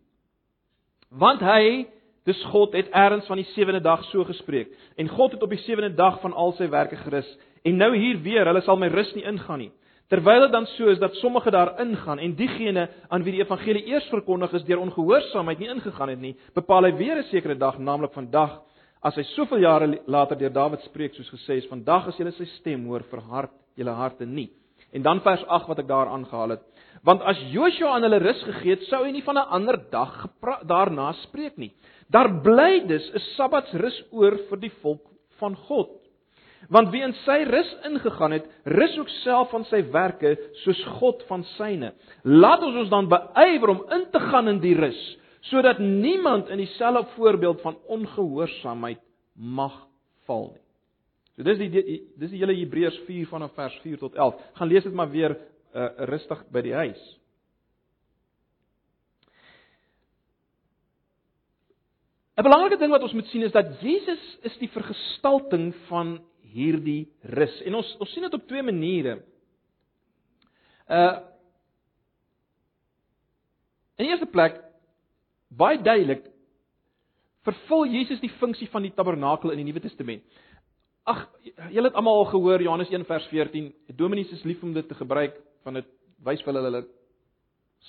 [1.13, 1.85] Want hy,
[2.25, 5.61] dis God het eers van die sewende dag so gespreek en God het op die
[5.61, 7.27] sewende dag van al sy werke gerus.
[7.63, 9.71] En nou hier weer, hulle sal my rus nie ingaan nie.
[10.09, 13.85] Terwyl dit dan so is dat sommige daar ingaan en diegene aan wie die evangelie
[13.91, 17.77] eers verkondig is deur ongehoorsaamheid nie ingegaan het nie, bepaal hy weer 'n sekere dag,
[17.77, 18.61] naamlik vandag
[19.01, 22.47] as hy soveel jare later deur Dawid spreek soos gesê is vandag as julle sy
[22.57, 24.49] stem hoor verhard julle harte nie.
[24.93, 26.63] En dan vers 8 wat ek daar aangehaal het.
[27.05, 30.27] Want as Joshua aan hulle rus gegee het sou hy nie van 'n ander dag
[30.65, 31.73] daarna spreek nie.
[32.09, 35.03] Daar bly dus 'n sabbatsrus oor vir die volk
[35.39, 35.89] van God.
[36.69, 41.23] Want wie in sy rus ingegaan het rus ook self van sy werke soos God
[41.27, 41.93] van syne.
[42.23, 45.17] Laat ons ons dan beywer om in te gaan in die rus
[45.49, 48.99] sodat niemand in dieselfde voorbeeld van ongehoorsaamheid
[49.33, 49.87] mag
[50.25, 50.63] val nie.
[51.37, 51.69] So dis die
[52.17, 54.41] dis die hele Hebreërs 4 vanaf vers 4 tot 11.
[54.57, 57.03] Gaan lees dit maar weer uh, rustig by die huis.
[62.37, 66.17] Die belangrike ding wat ons moet sien is dat Jesus is die vergestalting van
[66.53, 67.07] hierdie
[67.37, 67.55] rus.
[67.65, 69.19] En ons ons sien dit op twee maniere.
[70.89, 71.17] Uh
[73.97, 74.59] In die eerste plek
[75.49, 76.25] baie duidelik
[77.47, 80.23] vervul Jesus die funksie van die tabernakel in die Nuwe Testament.
[81.07, 81.23] Ag,
[81.71, 83.69] julle het almal al gehoor Johannes 1 vers 14.
[83.95, 85.87] Dominees is lief om dit te gebruik van dit
[86.27, 86.81] wys vir hulle hulle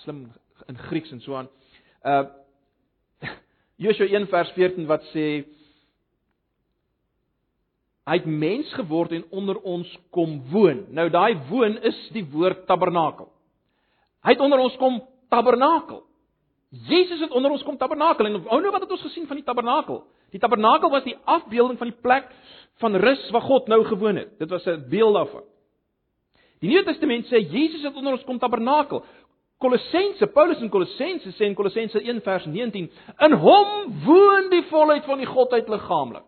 [0.04, 0.26] slim
[0.70, 1.48] in Grieks en so aan.
[2.06, 2.26] Uh
[3.82, 5.28] Joshua 1 vers 14 wat sê
[8.08, 10.86] Hy het mens geword en onder ons kom woon.
[10.96, 13.28] Nou daai woon is die woord tabernakel.
[14.24, 16.00] Hy het onder ons kom tabernakel.
[16.68, 19.44] Jesus het onder ons kom tabernakel en ou nou wat het ons gesien van die
[19.44, 20.02] tabernakel?
[20.32, 22.28] Die tabernakel was die afbeelding van die plek
[22.82, 24.38] van rus waar God nou gewoon het.
[24.38, 25.44] Dit was 'n beeld daarvan.
[26.60, 29.04] Die Nuwe Testament sê Jesus het onder ons kom tabernakel.
[29.58, 33.68] Kolossense, Paulus in Kolossense sê in Kolossense 1 vers 19, in hom
[34.04, 36.24] woon die volheid van die godheid liggaamlik.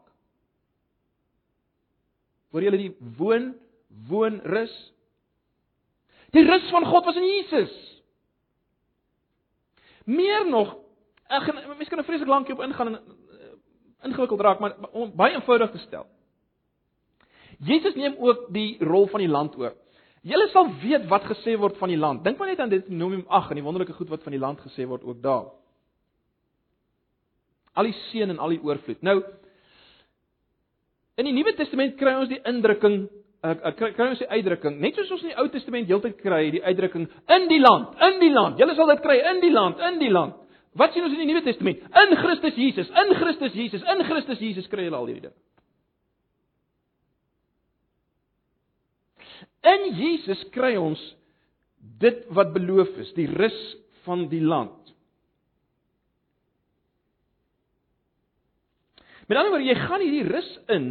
[2.50, 3.55] Hoor julle die woon,
[4.09, 4.92] woon rus?
[6.31, 7.89] Die rus van God was in Jesus.
[10.11, 10.73] Meer nog,
[11.31, 13.53] ek gaan mense kan 'n vreeslik lank op ingaan en uh,
[14.03, 16.07] ingewikkeld raak, maar om baie eenvoudig te stel.
[17.59, 19.75] Jesus neem ook die rol van die land oor.
[20.23, 22.25] Julle sal weet wat gesê word van die land.
[22.25, 24.87] Dink maar net aan Deuteronomium 8 en die wonderlike goed wat van die land gesê
[24.88, 25.46] word ook daar.
[27.73, 29.03] Al die seën en al die oorvloed.
[29.03, 29.23] Nou
[31.20, 33.09] in die Nuwe Testament kry ons die indrukking
[33.44, 36.42] uh, kry, kry ons die uitdrukking, net soos ons in die Ou Testament heeltyd kry,
[36.55, 38.61] die uitdrukking in die land, in die land.
[38.61, 40.37] Julle sal dit kry in die land, in die land.
[40.79, 41.81] Wat sien ons in die Nuwe Testament?
[42.03, 45.38] In Christus Jesus, in Christus Jesus, in Christus Jesus kry jy al hierdie dinge.
[49.70, 51.00] In Jesus kry ons
[52.00, 53.59] dit wat beloof is, die rus
[54.07, 54.76] van die land.
[59.29, 60.87] Met ander woorde, jy gaan hierdie rus in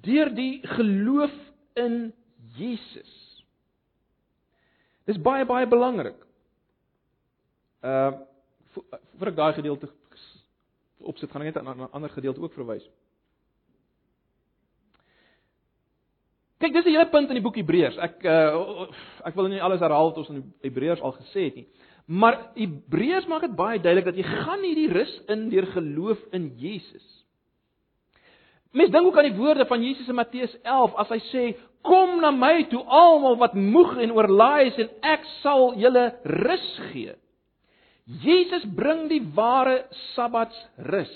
[0.00, 1.34] deur die geloof
[1.74, 2.12] in
[2.56, 3.12] Jesus.
[5.04, 6.18] Dis baie baie belangrik.
[7.82, 8.12] Uh
[9.20, 9.90] vir ek daai gedeelte
[11.04, 12.86] opsit, gaan ek net na 'n ander gedeelte ook verwys.
[16.62, 17.98] Kyk, dis die hele punt in die boek Hebreërs.
[17.98, 18.86] Ek uh
[19.26, 21.66] ek wil nie alles herhaal wat ons in Hebreërs al gesê het nie.
[22.06, 26.52] Maar Hebreërs maak dit baie duidelik dat jy gaan hierdie rus in deur geloof in
[26.56, 27.21] Jesus.
[28.72, 31.44] Mens dink ook aan die woorde van Jesus in Matteus 11 as hy sê:
[31.82, 36.80] "Kom na my toe almal wat moeg en oorlaai is en ek sal julle rus
[36.92, 37.12] gee."
[38.22, 41.12] Jesus bring die ware Sabbatsrus.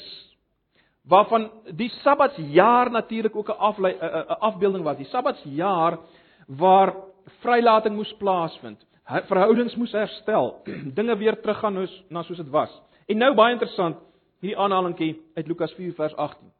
[1.09, 4.97] Waarvan die Sabbatsjaar natuurlik ook 'n afbeelding was.
[4.97, 5.99] Die Sabbatsjaar
[6.47, 6.95] waar
[7.41, 10.63] vrylating moes plaasvind, verhoudings moes herstel,
[10.99, 12.83] dinge weer teruggaan na soos dit was.
[13.07, 13.97] En nou baie interessant,
[14.41, 16.56] hierdie aanhalingkie uit Lukas 4 vers 18.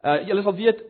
[0.00, 0.80] Uh julle sal weet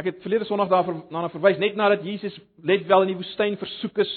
[0.00, 3.98] ek het verlede Sondag daarna verwys net nadat Jesus let wel in die woestyn versoek
[4.04, 4.12] is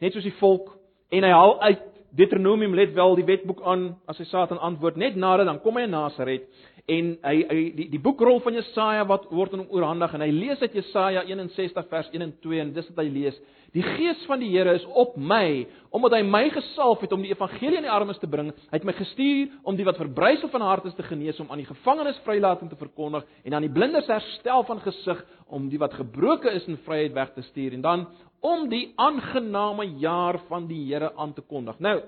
[0.00, 0.70] net soos die volk
[1.12, 5.16] en hy haal uit Deuteronomium let wel die wetboek aan as hy Satan antwoord net
[5.16, 6.48] nadat dan kom hy in Nasaret
[6.90, 10.30] en hy, hy die die boekrol van Jesaja wat word aan hom oorhandig en hy
[10.34, 13.36] lees uit Jesaja 61 vers 1 en 2 en dis wat hy lees.
[13.76, 17.30] Die gees van die Here is op my omdat hy my gesalf het om die
[17.30, 18.50] evangelie aan die armes te bring.
[18.72, 21.62] Hy het my gestuur om die wat verbrysel van hart is te genees om aan
[21.62, 25.94] die gevangenes vrylating te verkondig en aan die blindes herstel van gesig om die wat
[25.98, 27.78] gebroke is in vryheid weg te stuur.
[27.78, 28.06] En dan
[28.40, 31.78] om die aangename jaar van die Here aan te kondig.
[31.78, 32.00] Nou,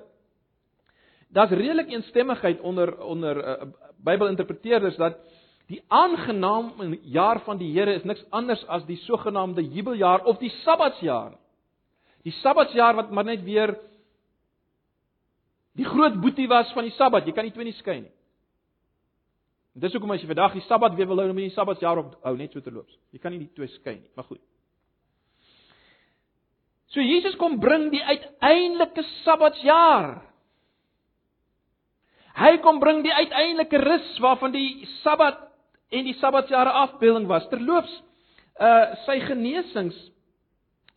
[1.29, 3.68] daar's redelik eensstemmigheid onder onder uh,
[4.03, 5.18] Bybelinterpreteerders dat
[5.66, 10.51] die aangename jaar van die Here is niks anders as die sogenaamde jubeljaar of die
[10.62, 11.37] Sabbatsjaar.
[12.23, 13.77] Die Sabbatsjaar wat maar net weer
[15.73, 17.27] die groot boetie was van die Sabbat.
[17.27, 18.12] Jy kan nie twee nie skei nie.
[19.73, 22.35] Dis hoekom as jy vandag die Sabbat weer wil hou, moet jy die Sabbatsjaar ophou
[22.37, 22.99] net so terloops.
[23.14, 24.42] Jy kan nie die twee skei nie, maar goed.
[26.92, 30.20] So Jesus kom bring die uiteindelike Sabbatsjaar.
[32.37, 35.40] Hy kom bring die uiteindelike rus waarvan die Sabbat
[35.92, 37.48] en die Sabbatsjare afbeelding was.
[37.52, 37.92] Terloops,
[38.61, 39.96] uh sy genesings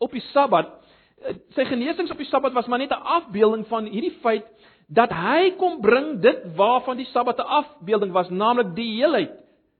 [0.03, 0.67] op die Sabbat,
[1.23, 4.45] uh, sy genesings op die Sabbat was maar net 'n afbeelding van hierdie feit
[4.87, 9.31] dat hy kom bring dit waarvan die Sabbat 'n afbeelding was, naamlik die heelheid,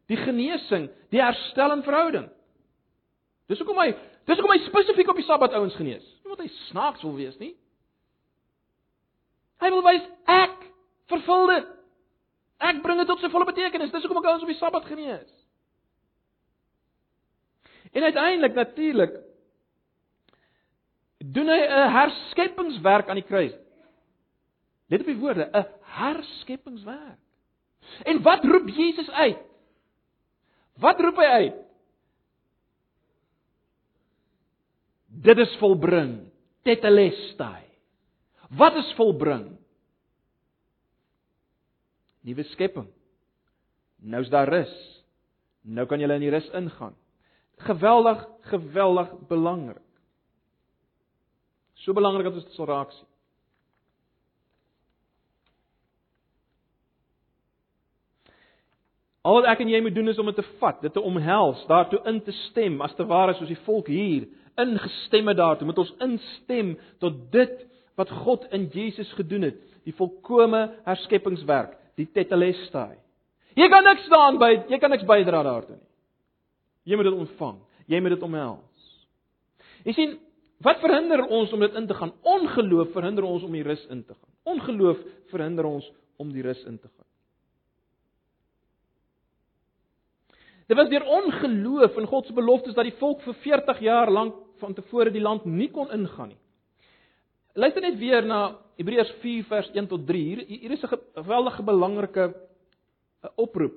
[0.08, 2.30] die genesing, die herstel en verhouding.
[3.47, 3.93] Dis hoekom hy
[4.26, 6.06] Dis hoekom hy spesifiek op die Sabbat ouens genees.
[6.24, 7.54] Nie omdat hy snaaks wil wees nie.
[9.62, 10.56] Hy wil wys ek
[11.12, 11.67] vervul dit.
[12.65, 13.92] Ek bring dit tot sy volle betekenis.
[13.94, 15.30] Dis hoekom ek ouens op die Sabbat genees.
[17.96, 19.13] En uiteindelik natuurlik
[21.17, 23.54] doen hy 'n herskepingswerk aan die kruis.
[24.90, 27.19] Let op die woorde, 'n herskepingswerk.
[28.04, 29.38] En wat roep Jesus uit?
[30.78, 31.56] Wat roep hy uit?
[35.26, 36.19] Dit is volbring.
[36.65, 37.63] Tetelestai.
[38.58, 39.48] Wat is volbring?
[42.26, 42.88] Nuwe skepping.
[44.06, 44.76] Nou's daar rus.
[45.65, 46.94] Nou kan jy in die rus ingaan.
[47.65, 48.21] Geweldig,
[48.52, 49.82] geweldig belangrik.
[51.82, 53.10] So belangrik dat ons dit sal raak sien.
[59.26, 61.63] Al wat ek en jy moet doen is om dit te vat, dit te omhels,
[61.65, 64.28] daartoe in te stem, as te ware soos die volk hier
[64.62, 67.56] ingestem het daartoe, moet ons instem tot dit
[67.99, 72.97] wat God in Jesus gedoen het, die volkomme herskepingswerk, die tetelestai.
[73.56, 75.91] Jy kan niks staan by, jy kan niks bydra daartoe nie.
[76.85, 78.89] Jy moet dit ontvang, jy moet dit omhels.
[79.87, 80.15] Jy sien,
[80.65, 82.13] wat verhinder ons om dit in te gaan?
[82.25, 84.31] Ongeloof verhinder ons om die rus in te gaan.
[84.56, 85.01] Ongeloof
[85.31, 85.87] verhinder ons
[86.21, 87.04] om die rus in te gaan.
[90.66, 94.36] Dit was deur ongeloof in God se beloftes dat die volk vir 40 jaar lank
[94.62, 96.42] van tevore die land nie kon ingaan nie.
[97.56, 100.22] Luister net weer na Hebreërs 4 vers 1 tot 3.
[100.22, 103.74] Hier hier is 'n geweldige belangrike eh, oproep.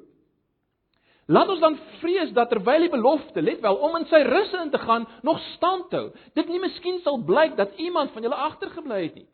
[1.27, 4.71] Laat ons dan vrees dat terwyl die belofte, let wel, om in sy rus in
[4.71, 6.11] te gaan, nog stand hou.
[6.35, 9.27] Dit nie miskien sal blyk dat iemand van julle agtergebly het nie.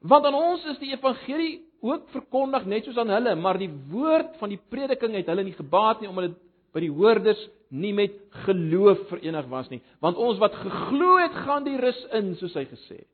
[0.00, 4.36] Want aan ons is die evangelie ook verkondig net soos aan hulle, maar die woord
[4.40, 6.47] van die prediking het hulle nie gebaat nie omdat dit
[6.78, 7.40] by die hoorders
[7.74, 8.14] nie met
[8.46, 12.64] geloof verenig was nie, want ons wat geglo het, gaan die rus in, soos hy
[12.70, 13.10] gesê het.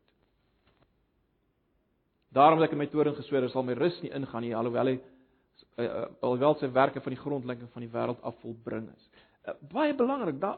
[2.34, 4.96] Daarom het ek in my toring gesweer, sal my rus nie ingaan nie, alhoewel hy
[4.98, 9.22] uh, uh, alhoewel sy werke van die grondlegging van die wêreld af volbring is.
[9.46, 10.56] Uh, baie belangrik, da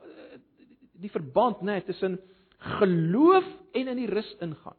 [0.97, 2.17] die verband net tussen
[2.81, 3.47] geloof
[3.77, 4.77] en in die rus ingaan.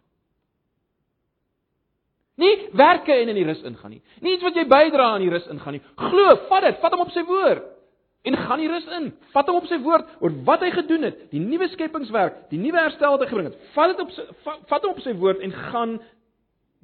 [2.42, 4.04] Nie werke en in die rus ingaan nie.
[4.22, 5.84] Nie iets wat jy bydra aan die rus ingaan nie.
[5.98, 7.77] Glo, vat dit, vat hom op sy woord
[8.22, 9.10] en gaan die rus in.
[9.34, 12.82] Vat hom op sy woord oor wat hy gedoen het, die nuwe skepingswerk, die nuwe
[12.82, 13.66] herstel wat hy gebring het.
[13.76, 15.98] Vat dit op sy vat hom op sy woord en gaan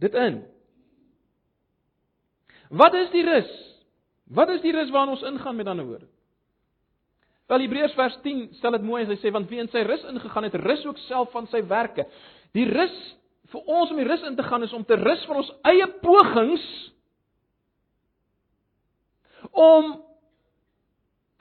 [0.03, 0.41] dit in.
[2.73, 3.49] Wat is die rus?
[4.34, 6.07] Wat is die rus waarin ons ingaan met ander woorde?
[7.51, 10.05] Wel Hebreërs vers 10 stel dit mooi as hy sê want wie in sy rus
[10.09, 12.07] ingegaan het, rus ook self van sy werke.
[12.55, 12.95] Die rus
[13.51, 15.88] vir ons om die rus in te gaan is om te rus van ons eie
[16.01, 16.65] pogings
[19.51, 19.91] om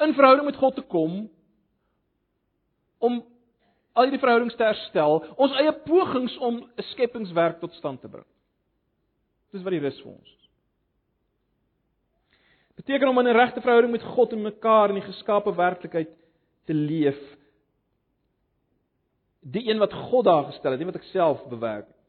[0.02, 1.30] in verhouding met God te kom
[3.02, 3.22] om
[3.92, 8.26] al die verhoudings te herstel, ons eie pogings om 'n skepingswerk tot stand te bring.
[9.52, 10.48] Dis wat die rus vir ons is.
[12.76, 16.08] Beteken om in 'n regte verhouding met God en mekaar in die geskape werklikheid
[16.64, 17.20] te leef.
[19.40, 22.01] Die een wat God daar gestel het, nie wat ek self bewerk het.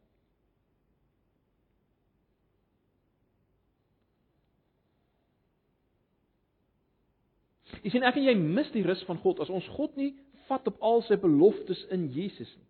[7.83, 10.13] Jy sien ek en jy mis die rus van God as ons God nie
[10.47, 12.69] vat op al sy beloftes in Jesus nie.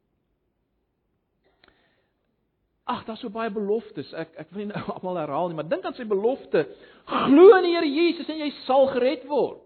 [2.84, 4.10] Ag, daar's so baie beloftes.
[4.12, 6.66] Ek ek wil nie nou almal herhaal nie, maar dink aan sy belofte.
[7.08, 9.62] Glo in die Here Jesus en jy sal gered word.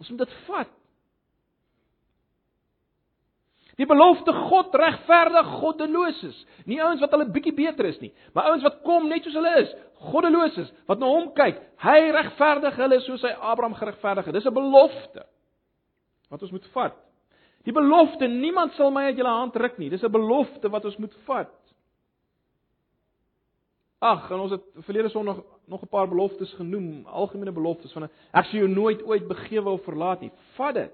[0.00, 0.72] Ons moet dit vat.
[3.76, 6.36] Die belofte God regverdig goddeloses.
[6.64, 9.52] Nie ouens wat hulle bietjie beter is nie, maar ouens wat kom net soos hulle
[9.60, 9.74] is,
[10.08, 11.58] goddeloses, wat na hom kyk.
[11.84, 14.34] Hy regverdig hulle soos hy Abraham geregverdig het.
[14.34, 15.26] Dis 'n belofte
[16.30, 16.96] wat ons moet vat.
[17.64, 19.90] Die belofte niemand sal my uit julle hand ruk nie.
[19.90, 21.52] Dis 'n belofte wat ons moet vat.
[23.98, 28.44] Ag, en ons het verlede Sondag nog 'n paar beloftes genoem, algemene beloftes van ek
[28.44, 30.30] sien jou nooit ooit begewe of verlaat nie.
[30.54, 30.92] Vat dit.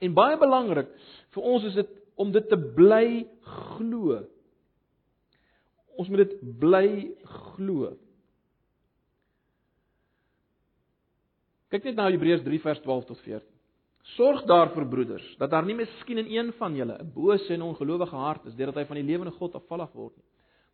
[0.00, 0.88] En baie belangrik,
[1.34, 3.24] vir ons is dit om dit te bly
[3.76, 4.20] glo.
[6.00, 6.88] Ons moet dit bly
[7.54, 7.94] glo.
[11.70, 13.46] Kyk net na Hebreërs 3 vers 12 tot 14.
[14.16, 18.16] Sorg daarvoor broeders dat daar nie miskien in een van julle 'n bose en ongelowige
[18.16, 20.24] hart is deurdat hy van die lewende God afvallig word nie.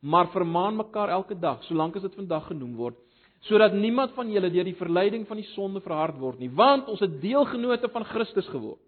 [0.00, 2.96] Maar vermaan mekaar elke dag, solank as dit vandag genoem word,
[3.40, 7.00] sodat niemand van julle deur die verleiding van die sonde verhard word nie, want ons
[7.00, 8.85] het deelgenote van Christus geword.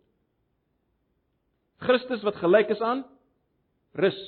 [1.87, 3.05] Christus wat gelyk is aan
[3.99, 4.19] rus.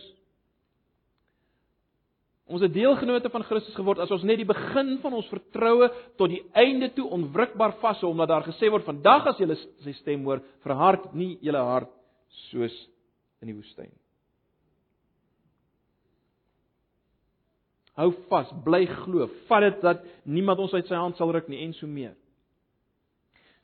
[2.51, 5.87] Ons het deelgenote van Christus geword as ons net die begin van ons vertroue
[6.19, 9.47] tot die einde toe onwrikbaar vashou omdat daar gesê word vandag as jy
[9.85, 11.93] sy stem hoor, verhard nie julle hart
[12.51, 12.75] soos
[13.43, 13.93] in die woestyn.
[18.01, 21.63] Hou vas, bly glo, vat dit dat niemand ons uit sy hand sal ruk nie
[21.67, 22.17] en so meer.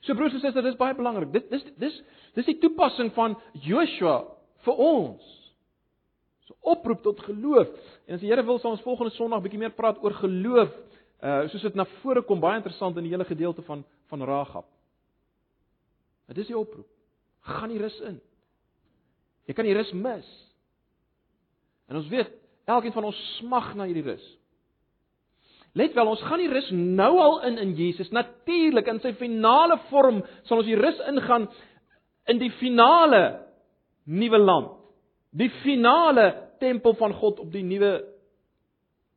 [0.04, 1.32] So broers en susters, dit is baie belangrik.
[1.32, 1.96] Dit dis dis
[2.36, 4.20] dis die toepassing van Joshua
[4.66, 5.34] vir ons.
[6.46, 7.72] So oproep tot geloof.
[8.06, 10.74] En as die Here wil, sal ons volgende Sondag bietjie meer praat oor geloof.
[11.24, 14.68] Uh soos dit na vore kom baie interessant in die hele gedeelte van van Ragab.
[16.26, 16.88] Dit is die oproep.
[17.46, 18.18] Gaan die rus in.
[19.46, 20.26] Jy kan die rus mis.
[21.86, 22.32] En ons weet,
[22.66, 24.24] elkeen van ons smag na hierdie rus.
[25.76, 28.08] Let wel, ons gaan die rus nou al in in Jesus.
[28.14, 31.50] Natuurlik in sy finale vorm sal ons die rus ingaan
[32.32, 33.20] in die finale
[34.08, 34.70] nuwe land.
[35.36, 36.30] Die finale
[36.62, 37.92] tempel van God op die nuwe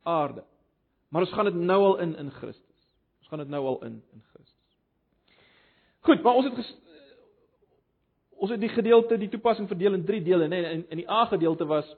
[0.04, 0.44] aarde.
[1.08, 2.84] Maar ons gaan dit nou al in in Christus.
[3.22, 4.76] Ons gaan dit nou al in in Christus.
[6.00, 6.74] Goed, maar ons het ges,
[8.36, 10.60] ons het die gedeelte, die toepassing verdeel in 3 dele, nê?
[10.60, 11.88] Nee, in in die A gedeelte was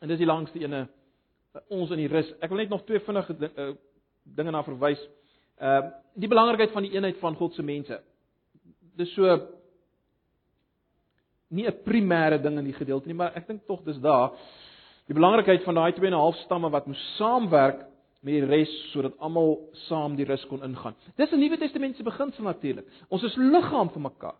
[0.00, 0.86] en dis die langste ene
[1.68, 2.28] ons in die rus.
[2.40, 3.72] Ek wil net nog twee vinnige uh,
[4.24, 5.00] dinge na verwys.
[5.60, 8.00] Ehm uh, die belangrikheid van die eenheid van God se mense.
[8.98, 9.36] Dis so
[11.48, 14.32] nie 'n primêre ding in die gedeelte nie, maar ek dink tog dis daar.
[15.06, 17.86] Die belangrikheid van daai 2 en 'n half stamme wat moes saamwerk
[18.22, 20.94] met die res sodat almal saam die rus kon ingaan.
[21.16, 22.86] Dis 'n Nuwe Testamentiese beginsel natuurlik.
[23.08, 24.36] Ons is liggaam vir mekaar.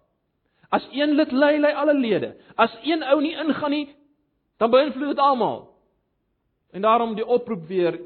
[0.70, 2.36] As een lid ly, ly alle lede.
[2.56, 3.88] As een ou nie ingaan nie,
[4.58, 5.69] dan beïnvloed dit almal.
[6.70, 8.00] En daarom die oproep weer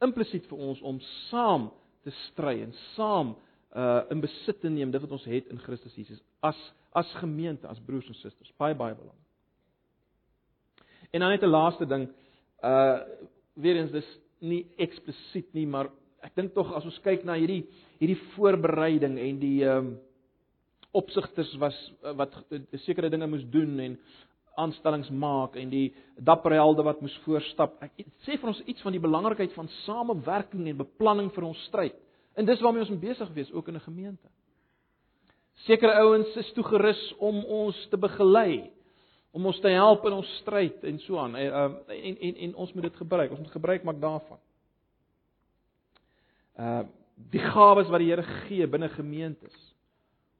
[0.00, 1.70] implisiet vir ons om saam
[2.04, 3.34] te stry en saam
[3.76, 6.58] uh in besit te neem dit wat ons het in Christus Jesus as
[6.92, 8.50] as gemeente, as broers en susters.
[8.58, 9.26] Baie baie belangrik.
[11.10, 12.08] En dan net 'n laaste ding,
[12.62, 12.98] uh
[13.54, 15.90] weer eens dis nie eksplisiet nie, maar
[16.22, 17.66] ek dink tog as ons kyk na hierdie
[18.00, 19.98] hierdie voorbereiding en die ehm um,
[20.92, 21.76] opsigters was
[22.18, 22.34] wat
[22.82, 23.92] sekere dinge moes doen en
[24.56, 27.76] aanstellings maak en die dapper helde wat moes voorstap.
[27.82, 31.96] Ek sê vir ons iets van die belangrikheid van samewerking en beplanning vir ons stryd.
[32.38, 34.28] En dis waarmee ons besig wees ook in 'n gemeente.
[35.66, 38.70] Sekere ouens is toegerus om ons te begelei,
[39.32, 41.36] om ons te help in ons stryd en so aan.
[41.36, 43.30] En, ehm, en en en ons moet dit gebruik.
[43.30, 44.38] Ons moet gebruik maak daarvan.
[46.58, 46.82] Uh
[47.30, 49.74] die gawes wat die Here gee binne gemeentes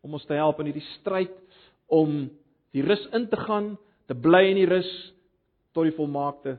[0.00, 1.34] om ons te help in hierdie stryd
[1.92, 2.30] om
[2.72, 3.74] die rus in te gaan
[4.10, 4.90] te bly in die rus
[5.70, 6.56] tot die volmaakte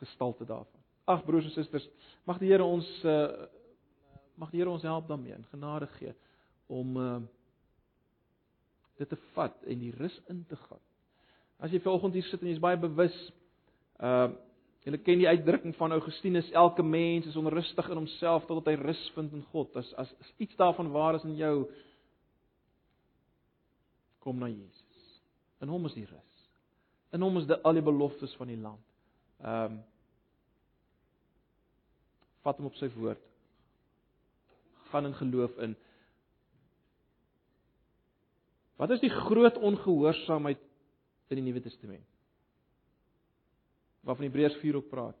[0.00, 0.80] gestalte daarvan.
[1.06, 1.86] Ag broers en susters,
[2.26, 3.46] mag die Here ons uh
[4.40, 6.14] mag die Here ons help daarmee en genade gee
[6.66, 7.18] om uh
[8.98, 10.80] dit te vat en die rus in te gaan.
[11.60, 13.16] As jy vanoggend hier sit en jy's baie bewus
[14.02, 14.32] uh
[14.82, 19.04] jy ken die uitdrukking van Augustinus elke mens is onrustig in homself totdat hy rus
[19.14, 19.70] vind in God.
[19.78, 21.54] As as, as iets daarvan waar is in jou
[24.24, 25.06] kom na Jesus.
[25.62, 26.29] In hom is die rus.
[27.10, 28.82] In hom is die al die beloftes van die land.
[29.42, 29.80] Ehm um,
[32.40, 33.20] vat hom op sy woord.
[34.88, 35.74] Gaan in geloof in.
[38.80, 40.62] Wat is die groot ongehoorsaamheid
[41.28, 42.06] in die Nuwe Testament?
[44.00, 45.18] Waarvan Hebreërs 4 ook praat.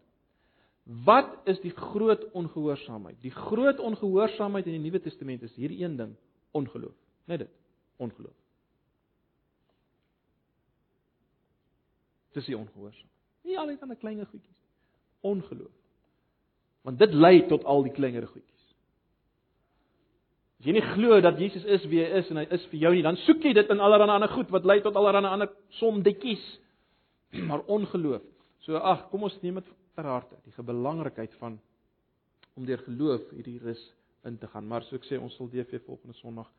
[1.04, 3.20] Wat is die groot ongehoorsaamheid?
[3.20, 6.16] Die groot ongehoorsaamheid in die Nuwe Testament is hierdie een ding,
[6.56, 6.96] ongeloof.
[7.28, 7.52] Net dit,
[8.00, 8.36] ongeloof.
[12.36, 13.08] Dis die ongehoorsaam.
[13.48, 14.56] Nie al die ander klein goedjies.
[15.26, 15.74] Ongeloof.
[16.86, 18.48] Want dit lei tot al die kleiner goedjies.
[20.60, 22.92] As jy nie glo dat Jesus is wie hy is en hy is vir jou
[22.92, 26.42] nie, dan soek jy dit in allerlei ander goed wat lei tot allerlei ander sondetjies.
[27.48, 28.24] Maar ongeloof.
[28.66, 31.56] So ag, kom ons neem dit ter harte, die belangrikheid van
[32.58, 33.80] om deur geloof hierdie rus
[34.28, 34.66] in te gaan.
[34.68, 36.50] Maar so ek sê ons sal DV volgende Sondag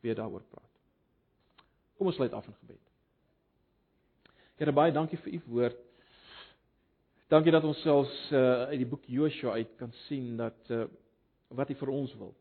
[0.00, 0.70] weer daaroor praat.
[1.98, 2.89] Kom ons sluit af in gebed.
[4.60, 5.78] Here baie dankie vir u woord.
[7.32, 10.82] Dankie dat ons selfs uh, uit die boek Joshua uit kan sien dat uh,
[11.56, 12.34] wat hy vir ons wil.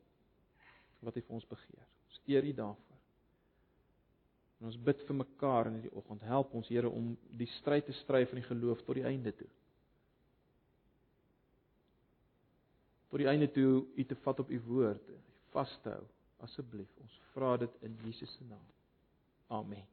[1.05, 1.85] Wat hy vir ons begeer.
[2.09, 2.97] Ons eer u daarvoor.
[4.59, 6.25] En ons bid vir mekaar in hierdie oggend.
[6.27, 9.47] Help ons Here om die stryd te stry van die geloof tot die einde toe.
[13.13, 15.07] Tot die einde toe u te vat op u woord,
[15.53, 16.03] vas te hou
[16.43, 16.91] asseblief.
[16.99, 18.67] Ons vra dit in Jesus se naam.
[19.61, 19.87] Amen.